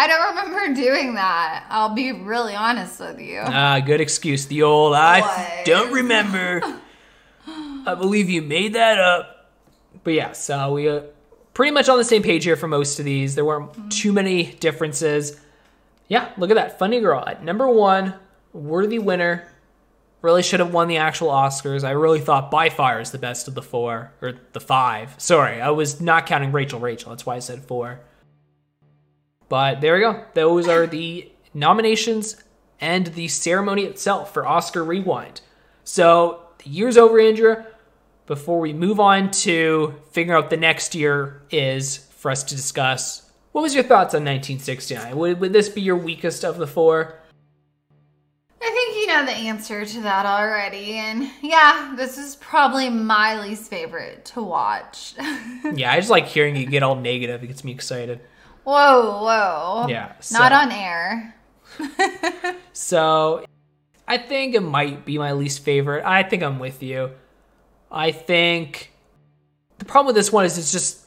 I 0.00 0.06
don't 0.06 0.28
remember 0.36 0.80
doing 0.80 1.14
that. 1.14 1.64
I'll 1.70 1.92
be 1.94 2.12
really 2.12 2.54
honest 2.54 3.00
with 3.00 3.18
you. 3.20 3.40
Ah, 3.44 3.80
good 3.80 4.00
excuse. 4.00 4.46
The 4.46 4.62
old 4.62 4.94
I 4.94 5.20
What? 5.20 5.64
don't 5.64 5.92
remember. 5.92 6.62
I 7.86 7.94
believe 7.94 8.30
you 8.30 8.40
made 8.42 8.74
that 8.74 8.98
up. 9.00 9.50
But 10.04 10.12
yeah, 10.14 10.32
so 10.32 10.72
we 10.74 10.88
uh, 10.88 11.00
pretty 11.52 11.72
much 11.72 11.88
on 11.88 11.98
the 11.98 12.04
same 12.04 12.22
page 12.22 12.44
here 12.44 12.54
for 12.54 12.68
most 12.68 12.98
of 13.00 13.04
these. 13.04 13.34
There 13.34 13.44
weren't 13.44 13.90
too 13.90 14.12
many 14.12 14.52
differences. 14.52 15.40
Yeah, 16.06 16.30
look 16.38 16.50
at 16.50 16.54
that. 16.54 16.78
Funny 16.78 17.00
Girl 17.00 17.22
at 17.26 17.42
number 17.42 17.68
one, 17.68 18.14
worthy 18.52 18.98
winner. 19.00 19.48
Really 20.22 20.42
should 20.42 20.60
have 20.60 20.72
won 20.72 20.88
the 20.88 20.96
actual 20.98 21.28
Oscars. 21.28 21.82
I 21.84 21.90
really 21.90 22.20
thought 22.20 22.50
By 22.50 22.70
Fire 22.70 23.00
is 23.00 23.10
the 23.10 23.18
best 23.18 23.46
of 23.48 23.54
the 23.54 23.62
four, 23.62 24.12
or 24.22 24.34
the 24.52 24.60
five. 24.60 25.14
Sorry, 25.18 25.60
I 25.60 25.70
was 25.70 26.00
not 26.00 26.26
counting 26.26 26.50
Rachel 26.52 26.80
Rachel. 26.80 27.10
That's 27.10 27.26
why 27.26 27.36
I 27.36 27.38
said 27.40 27.64
four. 27.64 28.00
But 29.48 29.80
there 29.80 29.94
we 29.94 30.00
go. 30.00 30.24
Those 30.34 30.68
are 30.68 30.86
the 30.86 31.30
nominations 31.54 32.36
and 32.80 33.06
the 33.08 33.28
ceremony 33.28 33.84
itself 33.84 34.32
for 34.32 34.46
Oscar 34.46 34.84
Rewind. 34.84 35.40
So 35.84 36.42
the 36.62 36.70
year's 36.70 36.96
over, 36.96 37.18
Andrea. 37.18 37.66
Before 38.26 38.60
we 38.60 38.74
move 38.74 39.00
on 39.00 39.30
to 39.30 39.94
figure 40.10 40.36
out 40.36 40.50
the 40.50 40.56
next 40.58 40.94
year 40.94 41.42
is 41.50 41.96
for 41.96 42.30
us 42.30 42.42
to 42.44 42.54
discuss. 42.54 43.30
What 43.52 43.62
was 43.62 43.74
your 43.74 43.84
thoughts 43.84 44.14
on 44.14 44.20
1969? 44.22 45.16
Would, 45.16 45.40
would 45.40 45.52
this 45.54 45.70
be 45.70 45.80
your 45.80 45.96
weakest 45.96 46.44
of 46.44 46.58
the 46.58 46.66
four? 46.66 47.18
I 48.60 48.70
think 48.70 48.96
you 48.96 49.06
know 49.06 49.24
the 49.24 49.32
answer 49.32 49.86
to 49.86 50.00
that 50.02 50.26
already. 50.26 50.96
And 50.96 51.30
yeah, 51.40 51.94
this 51.96 52.18
is 52.18 52.36
probably 52.36 52.90
my 52.90 53.40
least 53.40 53.70
favorite 53.70 54.24
to 54.26 54.42
watch. 54.42 55.14
Yeah, 55.74 55.92
I 55.92 55.96
just 55.96 56.08
like 56.08 56.26
hearing 56.26 56.56
you 56.56 56.66
get 56.66 56.82
all 56.82 56.94
negative. 56.94 57.42
It 57.42 57.48
gets 57.48 57.64
me 57.64 57.72
excited. 57.72 58.20
Whoa, 58.64 59.22
whoa. 59.24 59.86
Yeah, 59.88 60.12
Not 60.32 60.52
on 60.52 60.72
air. 60.72 61.34
So 62.72 63.44
I 64.06 64.18
think 64.18 64.54
it 64.54 64.60
might 64.62 65.04
be 65.04 65.18
my 65.18 65.32
least 65.32 65.64
favorite. 65.64 66.04
I 66.04 66.22
think 66.22 66.42
I'm 66.44 66.58
with 66.60 66.82
you. 66.82 67.10
I 67.90 68.12
think 68.12 68.92
the 69.78 69.84
problem 69.84 70.06
with 70.06 70.16
this 70.16 70.32
one 70.32 70.44
is 70.44 70.56
it's 70.58 70.70
just 70.72 71.04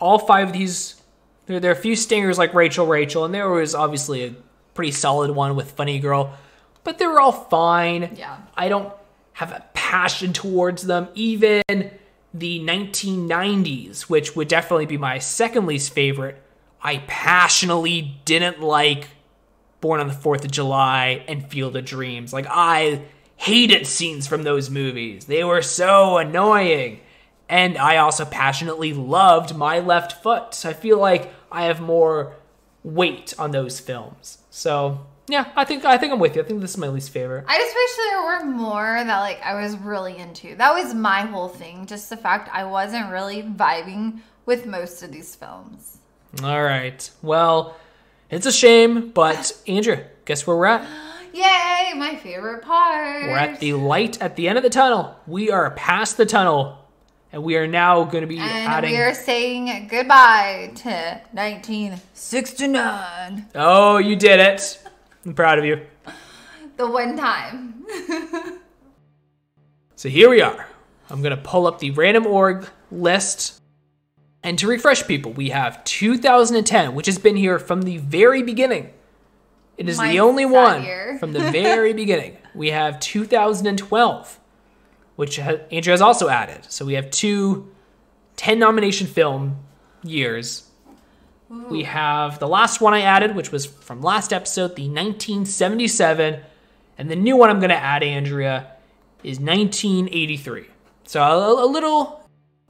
all 0.00 0.18
five 0.18 0.48
of 0.48 0.52
these. 0.54 1.00
There, 1.46 1.60
there 1.60 1.70
are 1.70 1.74
a 1.74 1.78
few 1.80 1.94
stingers 1.94 2.38
like 2.38 2.54
Rachel 2.54 2.86
Rachel, 2.86 3.24
and 3.26 3.34
there 3.34 3.48
was 3.48 3.74
obviously 3.74 4.24
a 4.24 4.34
pretty 4.74 4.90
solid 4.92 5.30
one 5.30 5.54
with 5.54 5.72
Funny 5.72 5.98
Girl, 5.98 6.34
but 6.82 6.98
they 6.98 7.06
were 7.06 7.20
all 7.20 7.32
fine. 7.32 8.16
Yeah. 8.16 8.38
I 8.56 8.68
don't 8.68 8.92
have 9.34 9.52
a 9.52 9.64
passion 9.74 10.32
towards 10.32 10.82
them. 10.82 11.08
Even 11.14 11.62
the 12.32 12.60
1990s, 12.60 14.02
which 14.02 14.34
would 14.34 14.48
definitely 14.48 14.86
be 14.86 14.96
my 14.96 15.18
second 15.18 15.66
least 15.66 15.92
favorite, 15.92 16.42
I 16.86 16.98
passionately 17.08 18.16
didn't 18.24 18.60
like 18.60 19.08
Born 19.80 19.98
on 19.98 20.06
the 20.06 20.14
Fourth 20.14 20.44
of 20.44 20.52
July 20.52 21.24
and 21.26 21.44
Field 21.44 21.74
of 21.74 21.84
Dreams. 21.84 22.32
Like 22.32 22.46
I 22.48 23.02
hated 23.34 23.88
scenes 23.88 24.28
from 24.28 24.44
those 24.44 24.70
movies. 24.70 25.24
They 25.24 25.42
were 25.42 25.62
so 25.62 26.18
annoying. 26.18 27.00
And 27.48 27.76
I 27.76 27.96
also 27.96 28.24
passionately 28.24 28.92
loved 28.92 29.56
My 29.56 29.80
Left 29.80 30.22
Foot. 30.22 30.54
So 30.54 30.70
I 30.70 30.74
feel 30.74 31.00
like 31.00 31.34
I 31.50 31.64
have 31.64 31.80
more 31.80 32.36
weight 32.84 33.34
on 33.36 33.50
those 33.50 33.80
films. 33.80 34.38
So 34.50 35.04
yeah, 35.26 35.50
I 35.56 35.64
think 35.64 35.84
I 35.84 35.98
think 35.98 36.12
I'm 36.12 36.20
with 36.20 36.36
you. 36.36 36.42
I 36.42 36.44
think 36.44 36.60
this 36.60 36.70
is 36.70 36.78
my 36.78 36.86
least 36.86 37.10
favorite. 37.10 37.46
I 37.48 37.58
just 37.58 37.74
wish 37.74 37.96
there 37.96 38.22
were 38.22 38.44
more 38.56 39.02
that 39.04 39.20
like 39.20 39.42
I 39.42 39.60
was 39.60 39.76
really 39.76 40.16
into. 40.16 40.54
That 40.54 40.72
was 40.72 40.94
my 40.94 41.22
whole 41.22 41.48
thing. 41.48 41.86
Just 41.86 42.10
the 42.10 42.16
fact 42.16 42.48
I 42.52 42.62
wasn't 42.62 43.10
really 43.10 43.42
vibing 43.42 44.20
with 44.44 44.66
most 44.66 45.02
of 45.02 45.10
these 45.10 45.34
films. 45.34 45.98
All 46.42 46.62
right. 46.62 47.08
Well, 47.22 47.76
it's 48.30 48.46
a 48.46 48.52
shame, 48.52 49.10
but 49.10 49.52
Andrew, 49.66 49.98
guess 50.24 50.46
where 50.46 50.56
we're 50.56 50.66
at? 50.66 50.86
Yay, 51.32 51.92
my 51.96 52.14
favorite 52.16 52.62
part. 52.62 53.24
We're 53.24 53.36
at 53.36 53.60
the 53.60 53.72
light 53.74 54.20
at 54.22 54.36
the 54.36 54.48
end 54.48 54.56
of 54.58 54.64
the 54.64 54.70
tunnel. 54.70 55.16
We 55.26 55.50
are 55.50 55.70
past 55.72 56.16
the 56.16 56.24
tunnel, 56.26 56.78
and 57.32 57.42
we 57.42 57.56
are 57.56 57.66
now 57.66 58.04
going 58.04 58.22
to 58.22 58.26
be 58.26 58.38
and 58.38 58.48
adding. 58.50 58.90
we 58.92 58.98
are 58.98 59.14
saying 59.14 59.88
goodbye 59.88 60.72
to 60.76 61.20
1969. 61.32 63.46
Oh, 63.54 63.98
you 63.98 64.16
did 64.16 64.40
it! 64.40 64.82
I'm 65.24 65.34
proud 65.34 65.58
of 65.58 65.64
you. 65.64 65.80
The 66.76 66.88
one 66.90 67.16
time. 67.16 67.84
So 69.98 70.10
here 70.10 70.28
we 70.28 70.42
are. 70.42 70.66
I'm 71.08 71.22
going 71.22 71.34
to 71.34 71.42
pull 71.42 71.66
up 71.66 71.78
the 71.78 71.90
random 71.92 72.26
org 72.26 72.68
list. 72.90 73.55
And 74.46 74.56
to 74.60 74.68
refresh 74.68 75.04
people, 75.08 75.32
we 75.32 75.48
have 75.48 75.82
2010, 75.82 76.94
which 76.94 77.06
has 77.06 77.18
been 77.18 77.34
here 77.34 77.58
from 77.58 77.82
the 77.82 77.98
very 77.98 78.44
beginning. 78.44 78.92
It 79.76 79.88
is 79.88 79.98
the 79.98 80.20
only 80.20 80.46
one 80.46 80.86
from 81.18 81.32
the 81.32 81.50
very 81.50 81.92
beginning. 81.92 82.38
We 82.54 82.70
have 82.70 83.00
2012, 83.00 84.38
which 85.16 85.40
Andrew 85.40 85.90
has 85.90 86.00
also 86.00 86.28
added. 86.28 86.64
So 86.68 86.84
we 86.84 86.94
have 86.94 87.10
two 87.10 87.72
10 88.36 88.60
nomination 88.60 89.08
film 89.08 89.56
years. 90.04 90.70
We 91.68 91.82
have 91.82 92.38
the 92.38 92.46
last 92.46 92.80
one 92.80 92.94
I 92.94 93.00
added, 93.00 93.34
which 93.34 93.50
was 93.50 93.66
from 93.66 94.00
last 94.00 94.32
episode, 94.32 94.76
the 94.76 94.88
1977. 94.88 96.40
And 96.98 97.10
the 97.10 97.16
new 97.16 97.36
one 97.36 97.50
I'm 97.50 97.58
going 97.58 97.70
to 97.70 97.74
add, 97.74 98.04
Andrea, 98.04 98.70
is 99.24 99.40
1983. 99.40 100.66
So 101.04 101.20
a, 101.20 101.64
a 101.64 101.66
little 101.66 102.25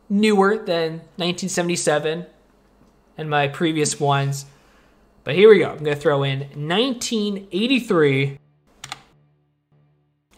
newer 0.08 0.56
than 0.56 0.98
1977 1.16 2.26
and 3.18 3.30
my 3.30 3.48
previous 3.48 3.98
ones. 3.98 4.46
But 5.24 5.34
here 5.34 5.50
we 5.50 5.58
go. 5.58 5.70
I'm 5.70 5.78
going 5.78 5.96
to 5.96 6.00
throw 6.00 6.22
in 6.22 6.40
1983. 6.40 8.38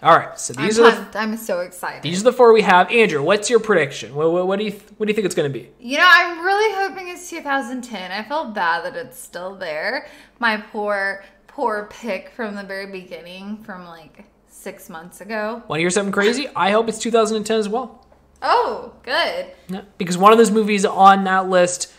All 0.00 0.16
right, 0.16 0.38
so 0.38 0.54
I'm 0.56 0.64
these 0.64 0.78
are 0.78 0.90
the. 0.92 1.18
I'm 1.18 1.36
so 1.36 1.58
excited. 1.60 2.02
these 2.02 2.20
are 2.20 2.24
the 2.24 2.32
four 2.32 2.52
we 2.52 2.62
have. 2.62 2.88
Andrew, 2.92 3.20
what's 3.20 3.50
your 3.50 3.58
prediction? 3.58 4.14
What, 4.14 4.30
what, 4.30 4.46
what 4.46 4.58
do 4.60 4.64
you 4.64 4.70
what 4.96 5.06
do 5.06 5.10
you 5.10 5.14
think 5.14 5.24
it's 5.24 5.34
going 5.34 5.52
to 5.52 5.58
be? 5.58 5.70
You 5.80 5.98
know, 5.98 6.08
I'm 6.08 6.44
really 6.44 6.72
hoping 6.76 7.08
it's 7.08 7.28
2010. 7.28 8.12
I 8.12 8.22
feel 8.22 8.44
bad 8.44 8.84
that 8.84 8.94
it's 8.94 9.18
still 9.18 9.56
there. 9.56 10.06
My 10.38 10.58
poor, 10.58 11.24
poor 11.48 11.88
pick 11.90 12.30
from 12.30 12.54
the 12.54 12.62
very 12.62 12.86
beginning, 12.86 13.56
from 13.64 13.86
like 13.86 14.24
six 14.46 14.88
months 14.88 15.20
ago. 15.20 15.64
Want 15.66 15.78
to 15.78 15.82
hear 15.82 15.90
something 15.90 16.12
crazy? 16.12 16.46
I 16.54 16.70
hope 16.70 16.88
it's 16.88 17.00
2010 17.00 17.58
as 17.58 17.68
well. 17.68 18.06
Oh, 18.42 18.92
good. 19.02 19.46
Yeah, 19.68 19.82
because 19.98 20.16
one 20.16 20.32
of 20.32 20.38
those 20.38 20.50
movies 20.50 20.84
on 20.84 21.24
that 21.24 21.48
list 21.48 21.92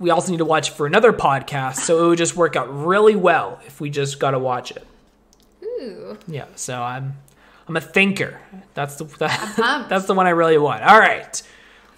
we 0.00 0.10
also 0.10 0.32
need 0.32 0.38
to 0.38 0.44
watch 0.44 0.70
for 0.70 0.86
another 0.86 1.12
podcast, 1.12 1.76
so 1.76 2.04
it 2.04 2.08
would 2.08 2.18
just 2.18 2.34
work 2.36 2.56
out 2.56 2.66
really 2.84 3.14
well 3.14 3.60
if 3.66 3.80
we 3.80 3.90
just 3.90 4.18
got 4.18 4.32
to 4.32 4.38
watch 4.38 4.72
it. 4.72 4.84
Ooh. 5.62 6.18
Yeah, 6.26 6.46
so 6.56 6.82
I'm 6.82 7.14
I'm 7.68 7.76
a 7.76 7.80
thinker. 7.80 8.40
That's 8.74 8.96
the 8.96 9.04
that, 9.18 9.86
that's 9.88 10.06
the 10.06 10.14
one 10.14 10.26
I 10.26 10.30
really 10.30 10.58
want. 10.58 10.82
All 10.82 10.98
right, 10.98 11.40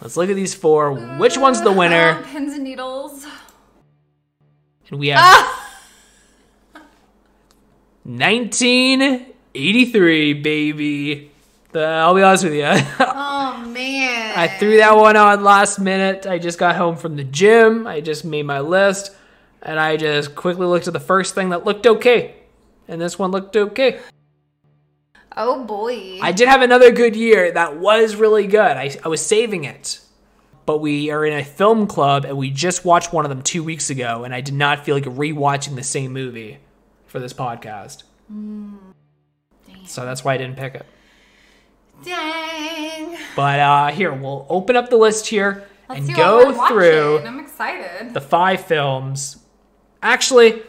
let's 0.03 0.17
look 0.17 0.29
at 0.29 0.37
these 0.37 0.55
four. 0.55 0.93
Which 1.19 1.39
one's 1.39 1.63
the 1.63 1.71
Uh, 1.71 1.75
winner? 1.75 2.23
pins 2.25 2.53
and 2.55 2.65
needles. 2.65 3.25
And 4.91 5.01
we 5.01 5.09
have 5.09 5.21
Ah! 5.23 5.63
1983, 8.05 10.33
baby. 10.35 11.31
The, 11.73 11.85
I'll 11.85 12.15
be 12.15 12.23
honest 12.23 12.45
with 12.45 12.55
you. 12.55 12.63
I 14.37 14.49
threw 14.49 14.77
that 14.77 14.95
one 14.95 15.17
on 15.17 15.43
last 15.43 15.79
minute. 15.79 16.27
I 16.27 16.39
just 16.39 16.59
got 16.59 16.77
home 16.77 16.97
from 16.97 17.17
the 17.17 17.25
gym. 17.25 17.87
I 17.87 18.03
just 18.03 18.23
made 18.23 18.43
my 18.43 18.61
list, 18.61 19.17
and 19.63 19.81
I 19.81 19.97
just 19.97 20.35
quickly 20.35 20.67
looked 20.67 20.87
at 20.87 20.93
the 20.93 21.01
first 21.01 21.35
thing 21.35 21.49
that 21.49 21.65
looked 21.65 21.87
okay, 21.87 22.35
and 22.87 23.01
this 23.01 23.19
one 23.19 23.31
looked 23.31 23.57
okay. 23.57 23.99
Oh 25.35 25.65
boy. 25.65 26.19
I 26.21 26.33
did 26.33 26.49
have 26.49 26.61
another 26.61 26.93
good 26.93 27.17
year 27.17 27.51
that 27.51 27.79
was 27.79 28.15
really 28.17 28.47
good. 28.47 28.77
I, 28.77 28.95
I 29.03 29.09
was 29.09 29.25
saving 29.25 29.65
it. 29.65 30.01
But 30.67 30.79
we 30.79 31.11
are 31.11 31.25
in 31.25 31.33
a 31.33 31.45
film 31.45 31.87
club 31.87 32.25
and 32.25 32.37
we 32.37 32.51
just 32.51 32.85
watched 32.85 33.13
one 33.13 33.25
of 33.25 33.29
them 33.29 33.41
two 33.41 33.65
weeks 33.65 33.89
ago, 33.89 34.25
and 34.25 34.35
I 34.35 34.43
did 34.43 34.55
not 34.55 34.85
feel 34.85 34.97
like 34.97 35.05
rewatching 35.05 35.77
the 35.77 35.83
same 35.83 36.13
movie 36.13 36.59
for 37.07 37.21
this 37.21 37.33
podcast. 37.33 38.03
Mm. 38.31 38.77
So 39.87 40.05
that's 40.05 40.25
why 40.25 40.35
I 40.35 40.37
didn't 40.37 40.57
pick 40.57 40.75
it. 40.75 40.85
Dang. 42.05 43.17
But 43.35 43.61
uh, 43.61 43.87
here, 43.89 44.13
we'll 44.13 44.47
open 44.49 44.77
up 44.77 44.91
the 44.91 44.97
list 44.97 45.27
here 45.27 45.65
Let's 45.89 46.07
and 46.09 46.17
go 46.17 46.67
through. 46.69 47.19
I'm 47.21 47.41
excited. 47.41 48.15
the 48.15 48.21
five 48.21 48.65
films. 48.65 49.39
Actually, 50.03 50.63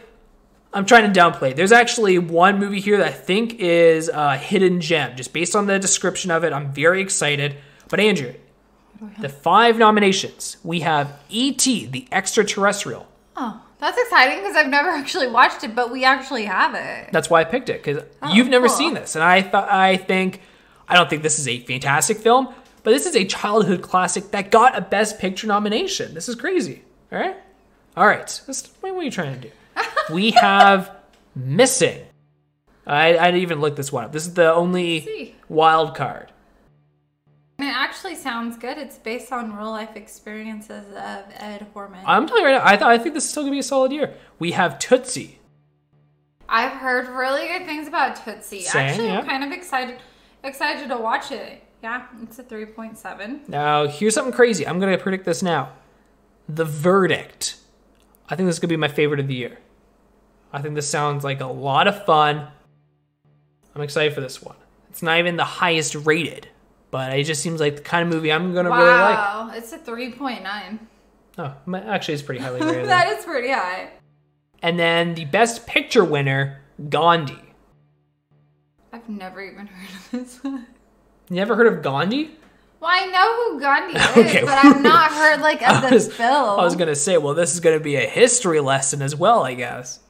I'm 0.72 0.84
trying 0.86 1.12
to 1.12 1.18
downplay. 1.20 1.50
it. 1.50 1.56
There's 1.56 1.72
actually 1.72 2.18
one 2.18 2.58
movie 2.58 2.80
here 2.80 2.98
that 2.98 3.06
I 3.06 3.12
think 3.12 3.54
is 3.54 4.08
a 4.08 4.36
hidden 4.36 4.80
gem. 4.80 5.16
Just 5.16 5.32
based 5.32 5.54
on 5.56 5.66
the 5.66 5.78
description 5.78 6.30
of 6.30 6.44
it, 6.44 6.52
I'm 6.52 6.72
very 6.72 7.00
excited. 7.00 7.56
But 7.88 8.00
Andrew, 8.00 8.34
the 9.20 9.28
five 9.28 9.78
nominations 9.78 10.56
we 10.62 10.80
have 10.80 11.18
E.T. 11.30 11.86
the 11.86 12.06
Extraterrestrial. 12.12 13.06
Oh, 13.36 13.62
that's 13.78 13.96
exciting 13.96 14.38
because 14.38 14.56
I've 14.56 14.68
never 14.68 14.88
actually 14.90 15.28
watched 15.28 15.62
it, 15.64 15.74
but 15.74 15.90
we 15.92 16.04
actually 16.04 16.44
have 16.46 16.74
it. 16.74 17.12
That's 17.12 17.30
why 17.30 17.40
I 17.40 17.44
picked 17.44 17.68
it 17.70 17.82
because 17.82 18.02
Oh, 18.20 18.32
you've 18.34 18.48
never 18.48 18.66
cool. 18.66 18.76
seen 18.76 18.94
this, 18.94 19.14
and 19.14 19.22
I 19.24 19.40
thought 19.42 19.70
I 19.70 19.96
think 19.96 20.40
I 20.88 20.94
don't 20.94 21.10
think 21.10 21.22
this 21.22 21.38
is 21.38 21.46
a 21.46 21.60
fantastic 21.60 22.18
film, 22.18 22.48
but 22.82 22.90
this 22.90 23.06
is 23.06 23.14
a 23.14 23.24
childhood 23.24 23.82
classic 23.82 24.30
that 24.30 24.50
got 24.50 24.76
a 24.76 24.80
Best 24.80 25.18
Picture 25.18 25.46
nomination. 25.46 26.14
This 26.14 26.28
is 26.28 26.34
crazy. 26.34 26.82
All 27.12 27.18
right, 27.18 27.36
all 27.96 28.06
right. 28.06 28.40
What 28.46 28.70
are 28.84 29.02
you 29.02 29.10
trying 29.10 29.40
to 29.40 29.48
do? 29.48 29.54
we 30.12 30.30
have 30.32 30.96
Missing. 31.34 32.04
I 32.86 33.16
I 33.16 33.26
didn't 33.26 33.42
even 33.42 33.60
look 33.60 33.76
this 33.76 33.92
one 33.92 34.04
up. 34.04 34.12
This 34.12 34.26
is 34.26 34.34
the 34.34 34.52
only 34.52 35.36
wild 35.48 35.94
card. 35.94 36.32
It 37.60 37.64
actually 37.64 38.14
sounds 38.14 38.56
good. 38.56 38.78
It's 38.78 38.98
based 38.98 39.32
on 39.32 39.56
real 39.56 39.70
life 39.70 39.94
experiences 39.94 40.86
of 40.88 41.24
Ed 41.34 41.66
Horman. 41.74 42.02
I'm 42.06 42.26
telling 42.26 42.42
you 42.42 42.48
right 42.48 42.58
now, 42.58 42.64
I 42.64 42.76
thought 42.76 42.90
I 42.90 42.98
think 42.98 43.14
this 43.14 43.24
is 43.24 43.30
still 43.30 43.42
gonna 43.42 43.52
be 43.52 43.58
a 43.58 43.64
solid 43.64 43.92
year. 43.92 44.14
We 44.38 44.52
have 44.52 44.78
Tootsie. 44.78 45.38
I've 46.48 46.72
heard 46.72 47.08
really 47.08 47.46
good 47.46 47.66
things 47.66 47.86
about 47.86 48.16
Tootsie. 48.24 48.62
Same, 48.62 48.82
Actually, 48.82 49.06
yeah. 49.08 49.18
I'm 49.18 49.26
kind 49.26 49.44
of 49.44 49.52
excited 49.52 49.98
excited 50.44 50.88
to 50.88 50.96
watch 50.98 51.30
it. 51.30 51.62
Yeah, 51.82 52.06
it's 52.22 52.38
a 52.38 52.42
3.7. 52.42 53.48
Now, 53.48 53.86
here's 53.86 54.14
something 54.14 54.32
crazy. 54.32 54.66
I'm 54.66 54.80
going 54.80 54.96
to 54.96 55.02
predict 55.02 55.24
this 55.24 55.42
now. 55.42 55.72
The 56.48 56.64
Verdict. 56.64 57.56
I 58.28 58.34
think 58.36 58.46
this 58.48 58.56
is 58.56 58.60
going 58.60 58.68
to 58.68 58.72
be 58.72 58.76
my 58.76 58.88
favorite 58.88 59.20
of 59.20 59.28
the 59.28 59.34
year. 59.34 59.58
I 60.52 60.60
think 60.60 60.74
this 60.74 60.88
sounds 60.88 61.24
like 61.24 61.40
a 61.40 61.46
lot 61.46 61.86
of 61.86 62.04
fun. 62.04 62.48
I'm 63.74 63.82
excited 63.82 64.12
for 64.14 64.20
this 64.20 64.42
one. 64.42 64.56
It's 64.90 65.02
not 65.02 65.18
even 65.18 65.36
the 65.36 65.44
highest 65.44 65.94
rated, 65.94 66.48
but 66.90 67.16
it 67.16 67.24
just 67.24 67.42
seems 67.42 67.60
like 67.60 67.76
the 67.76 67.82
kind 67.82 68.02
of 68.08 68.12
movie 68.12 68.32
I'm 68.32 68.52
going 68.54 68.64
to 68.64 68.70
really 68.72 68.84
like. 68.84 69.16
Wow, 69.18 69.52
it's 69.54 69.72
a 69.72 69.78
3.9. 69.78 70.78
Oh, 71.38 71.54
actually, 71.74 72.14
it's 72.14 72.22
pretty 72.24 72.40
highly 72.40 72.60
rated. 72.66 72.88
that 72.88 73.16
is 73.16 73.24
pretty 73.24 73.50
high. 73.50 73.90
and 74.62 74.78
then 74.78 75.14
the 75.14 75.26
Best 75.26 75.66
Picture 75.66 76.02
winner, 76.02 76.60
Gandhi. 76.88 77.38
I've 79.08 79.14
never 79.16 79.40
even 79.42 79.66
heard 79.68 79.88
of 79.88 80.10
this 80.10 80.44
one. 80.44 80.66
You 81.30 81.36
never 81.36 81.56
heard 81.56 81.66
of 81.66 81.82
Gandhi? 81.82 82.30
Well, 82.80 82.90
I 82.92 83.06
know 83.06 83.52
who 83.52 83.60
Gandhi 83.60 83.98
is, 84.20 84.26
Okay. 84.30 84.40
but 84.44 84.64
I've 84.64 84.82
not 84.82 85.10
heard 85.12 85.40
like 85.40 85.62
of 85.68 85.68
I 85.84 85.90
this 85.90 86.06
was- 86.06 86.14
film. 86.16 86.60
I 86.60 86.64
was 86.64 86.76
to 86.88 86.94
say, 86.96 87.18
well, 87.18 87.34
this 87.34 87.54
is 87.54 87.60
to 87.78 87.82
be 87.84 87.96
a 87.96 88.06
history 88.06 88.60
lesson 88.60 89.02
as 89.02 89.16
well, 89.16 89.42
I 89.44 89.54
guess. 89.54 90.00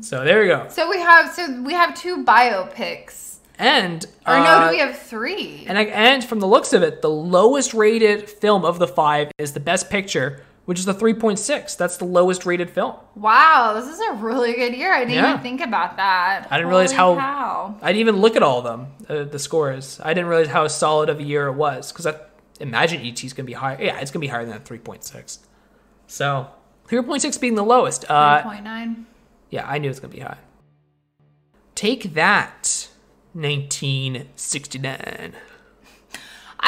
So 0.00 0.22
there 0.24 0.42
you 0.44 0.48
go. 0.50 0.66
So 0.68 0.88
we 0.88 0.98
have 1.00 1.32
so 1.34 1.60
we 1.62 1.72
have 1.72 1.94
two 1.94 2.24
biopics. 2.24 3.36
And 3.58 4.06
Or 4.24 4.36
no, 4.38 4.44
uh, 4.44 4.64
do 4.68 4.70
we 4.76 4.78
have 4.78 4.96
three? 4.96 5.64
And 5.66 5.76
I, 5.76 5.82
and 5.86 6.22
from 6.24 6.38
the 6.38 6.46
looks 6.46 6.72
of 6.72 6.84
it, 6.84 7.02
the 7.02 7.10
lowest 7.10 7.74
rated 7.74 8.30
film 8.30 8.64
of 8.64 8.78
the 8.78 8.86
five 8.86 9.32
is 9.38 9.52
the 9.52 9.58
Best 9.60 9.90
Picture, 9.90 10.44
which 10.68 10.78
is 10.78 10.84
the 10.84 10.92
3.6. 10.92 11.78
That's 11.78 11.96
the 11.96 12.04
lowest 12.04 12.44
rated 12.44 12.68
film. 12.68 12.92
wow, 13.14 13.72
this 13.74 13.88
is 13.88 13.98
a 14.00 14.12
really 14.12 14.52
good 14.52 14.74
year. 14.76 14.92
I 14.92 14.98
didn't 15.06 15.14
Yeah. 15.14 15.30
even 15.30 15.42
think 15.42 15.62
about 15.62 15.96
that. 15.96 16.46
I 16.50 16.58
didn't 16.58 16.68
realize 16.68 16.92
how- 16.92 17.14
cow. 17.16 17.74
I 17.80 17.86
didn't 17.86 18.00
even 18.00 18.16
look 18.18 18.36
at 18.36 18.42
all 18.42 18.58
of 18.58 18.64
them, 18.64 18.88
uh, 19.08 19.24
the 19.24 19.38
scores. 19.38 19.98
I 20.04 20.12
didn't 20.12 20.28
realize 20.28 20.48
how 20.48 20.68
solid 20.68 21.08
of 21.08 21.20
a 21.20 21.22
year 21.22 21.46
it 21.46 21.54
was 21.54 21.90
because 21.90 22.06
I 22.06 22.16
imagine 22.60 23.00
ET 23.00 23.24
is 23.24 23.32
gonna 23.32 23.46
be 23.46 23.54
higher. 23.54 23.78
Yeah, 23.80 23.98
it's 23.98 24.10
gonna 24.10 24.20
be 24.20 24.26
higher 24.26 24.44
than 24.44 24.52
that 24.52 24.66
3.6. 24.66 25.38
So 26.06 26.48
3.6 26.86 27.38
being 27.38 27.54
the 27.54 27.64
lowest. 27.64 28.04
Uh, 28.10 28.42
3.9. 28.42 29.06
yeah, 29.48 29.64
I 29.66 29.78
knew 29.78 29.86
it 29.86 29.92
was 29.92 30.00
gonna 30.00 30.12
be 30.12 30.20
high. 30.20 30.36
Take 31.74 32.12
that, 32.12 32.88
1969. 33.32 35.32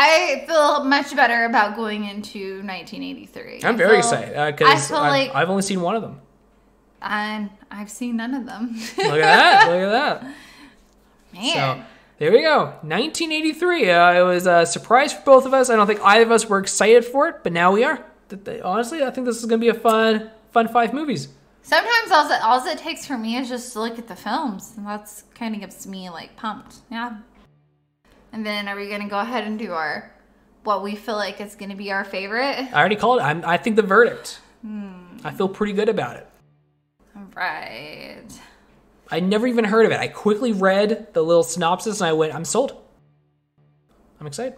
I 0.03 0.45
feel 0.47 0.85
much 0.85 1.15
better 1.15 1.45
about 1.45 1.77
going 1.77 2.05
into 2.05 2.63
1983. 2.63 3.61
I'm 3.65 3.77
very 3.77 3.91
feel- 3.91 3.99
excited 3.99 4.57
because 4.57 4.89
feel 4.89 4.97
I've, 4.97 5.11
like- 5.11 5.35
I've 5.35 5.51
only 5.51 5.63
seen 5.63 5.83
one 5.83 5.95
of 5.95 6.03
them. 6.03 6.21
And 7.03 7.51
I've 7.71 7.91
seen 7.91 8.17
none 8.17 8.35
of 8.35 8.47
them. 8.47 8.75
Look 8.99 9.07
at 9.07 9.21
that! 9.21 9.69
Look 9.69 9.81
at 9.81 9.91
that! 9.91 10.23
Man. 11.33 11.55
So 11.55 11.85
there 12.19 12.33
we 12.33 12.43
go. 12.43 12.65
1983. 12.83 13.91
Uh, 13.91 14.13
it 14.13 14.23
was 14.23 14.47
a 14.47 14.67
surprise 14.67 15.13
for 15.13 15.23
both 15.23 15.47
of 15.47 15.55
us. 15.55 15.71
I 15.71 15.77
don't 15.77 15.87
think 15.87 16.01
either 16.03 16.25
of 16.25 16.31
us 16.31 16.47
were 16.47 16.59
excited 16.59 17.05
for 17.05 17.29
it, 17.29 17.37
but 17.43 17.53
now 17.53 17.73
we 17.73 17.85
are. 17.85 18.05
Honestly, 18.63 19.03
I 19.03 19.11
think 19.11 19.27
this 19.27 19.39
is 19.39 19.47
going 19.47 19.61
to 19.61 19.65
be 19.65 19.69
a 19.69 19.75
fun, 19.75 20.31
fun 20.51 20.69
five 20.69 20.93
movies. 20.93 21.29
Sometimes 21.63 22.11
all 22.11 22.31
it, 22.31 22.43
all 22.43 22.67
it 22.67 22.79
takes 22.79 23.07
for 23.07 23.17
me 23.17 23.37
is 23.37 23.49
just 23.49 23.73
to 23.73 23.81
look 23.81 23.99
at 23.99 24.09
the 24.09 24.17
films, 24.17 24.75
and 24.77 24.87
that's 24.87 25.25
kind 25.35 25.55
of 25.55 25.61
gets 25.61 25.87
me 25.87 26.11
like 26.11 26.37
pumped. 26.37 26.77
Yeah. 26.91 27.19
And 28.33 28.45
then 28.47 28.69
are 28.69 28.77
we 28.77 28.89
gonna 28.89 29.09
go 29.09 29.19
ahead 29.19 29.45
and 29.45 29.59
do 29.59 29.73
our 29.73 30.13
what 30.65 30.83
we 30.83 30.95
feel 30.95 31.17
like 31.17 31.41
is 31.41 31.55
gonna 31.55 31.75
be 31.77 31.91
our 31.91 32.05
favorite? 32.05 32.69
I 32.73 32.79
already 32.79 32.97
called 32.97 33.21
it. 33.21 33.23
I'm, 33.25 33.45
I 33.45 33.57
think 33.57 33.77
the 33.77 33.83
verdict. 33.83 34.41
Hmm. 34.63 35.17
I 35.25 35.31
feel 35.33 35.49
pretty 35.49 35.73
good 35.73 35.89
about 35.89 36.17
it. 36.17 36.27
All 37.17 37.27
right. 37.35 38.27
I 39.11 39.21
never 39.21 39.47
even 39.47 39.65
heard 39.65 39.87
of 39.87 39.93
it. 39.93 39.99
I 39.99 40.07
quickly 40.09 40.53
read 40.53 41.13
the 41.15 41.23
little 41.23 41.43
synopsis 41.43 42.01
and 42.01 42.09
I 42.09 42.13
went, 42.13 42.35
I'm 42.35 42.45
sold. 42.45 42.77
I'm 44.21 44.27
excited. 44.27 44.55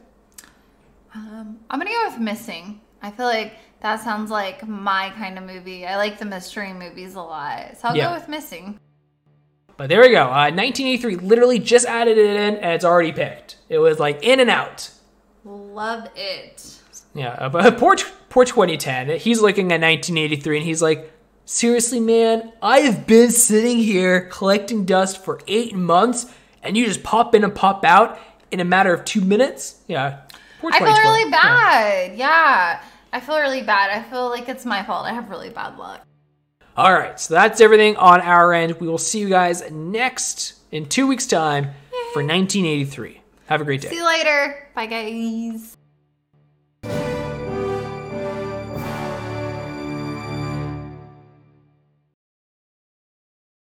Um, 1.14 1.58
I'm 1.70 1.78
gonna 1.78 1.90
go 1.90 2.08
with 2.10 2.18
Missing. 2.20 2.80
I 3.00 3.10
feel 3.10 3.26
like 3.26 3.54
that 3.80 4.00
sounds 4.00 4.30
like 4.30 4.66
my 4.66 5.10
kind 5.16 5.38
of 5.38 5.44
movie. 5.44 5.86
I 5.86 5.96
like 5.96 6.18
the 6.18 6.24
mystery 6.24 6.72
movies 6.72 7.14
a 7.14 7.22
lot, 7.22 7.76
so 7.78 7.88
I'll 7.88 7.96
Yeah. 7.96 8.08
go 8.08 8.14
with 8.14 8.28
Missing. 8.28 8.78
But 9.76 9.88
there 9.88 10.00
we 10.00 10.10
go. 10.10 10.24
Uh, 10.24 10.50
1983 10.50 11.16
literally 11.16 11.58
just 11.58 11.86
added 11.86 12.18
it 12.18 12.26
in 12.36 12.56
and 12.56 12.72
it's 12.74 12.84
already 12.84 13.12
picked. 13.12 13.56
It 13.72 13.78
was 13.78 13.98
like 13.98 14.22
in 14.22 14.38
and 14.38 14.50
out. 14.50 14.90
Love 15.44 16.08
it. 16.14 16.78
Yeah, 17.14 17.30
uh, 17.30 17.48
but 17.48 17.78
poor, 17.78 17.96
poor 18.28 18.44
2010. 18.44 19.18
He's 19.18 19.40
looking 19.40 19.66
at 19.72 19.80
1983 19.80 20.58
and 20.58 20.66
he's 20.66 20.82
like, 20.82 21.10
seriously, 21.46 21.98
man, 22.00 22.52
I've 22.62 23.06
been 23.06 23.30
sitting 23.30 23.78
here 23.78 24.28
collecting 24.30 24.84
dust 24.84 25.24
for 25.24 25.40
eight 25.46 25.74
months 25.74 26.26
and 26.62 26.76
you 26.76 26.84
just 26.86 27.02
pop 27.02 27.34
in 27.34 27.44
and 27.44 27.54
pop 27.54 27.84
out 27.84 28.18
in 28.50 28.60
a 28.60 28.64
matter 28.64 28.92
of 28.92 29.04
two 29.06 29.22
minutes? 29.22 29.80
Yeah. 29.88 30.20
Poor 30.60 30.70
I 30.72 30.78
feel 30.78 30.88
2020. 30.88 31.08
really 31.08 31.30
Yeah. 31.30 31.40
bad. 31.42 32.16
Yeah. 32.18 32.82
I 33.14 33.20
feel 33.20 33.38
really 33.40 33.62
bad. 33.62 33.90
I 33.90 34.02
feel 34.08 34.28
like 34.28 34.48
it's 34.48 34.64
my 34.66 34.82
fault. 34.84 35.06
I 35.06 35.12
have 35.14 35.28
really 35.30 35.50
bad 35.50 35.78
luck. 35.78 36.02
All 36.76 36.92
right, 36.92 37.18
so 37.20 37.34
that's 37.34 37.60
everything 37.60 37.96
on 37.96 38.20
our 38.20 38.52
end. 38.52 38.80
We 38.80 38.86
will 38.88 38.96
see 38.98 39.18
you 39.20 39.28
guys 39.28 39.62
next 39.70 40.54
in 40.70 40.86
two 40.86 41.06
weeks' 41.06 41.26
time 41.26 41.64
for 42.14 42.22
1983. 42.22 43.21
Have 43.52 43.60
a 43.60 43.64
great 43.64 43.82
day. 43.82 43.90
See 43.90 43.96
you 43.96 44.06
later. 44.06 44.66
Bye, 44.74 44.86
guys. 44.86 45.76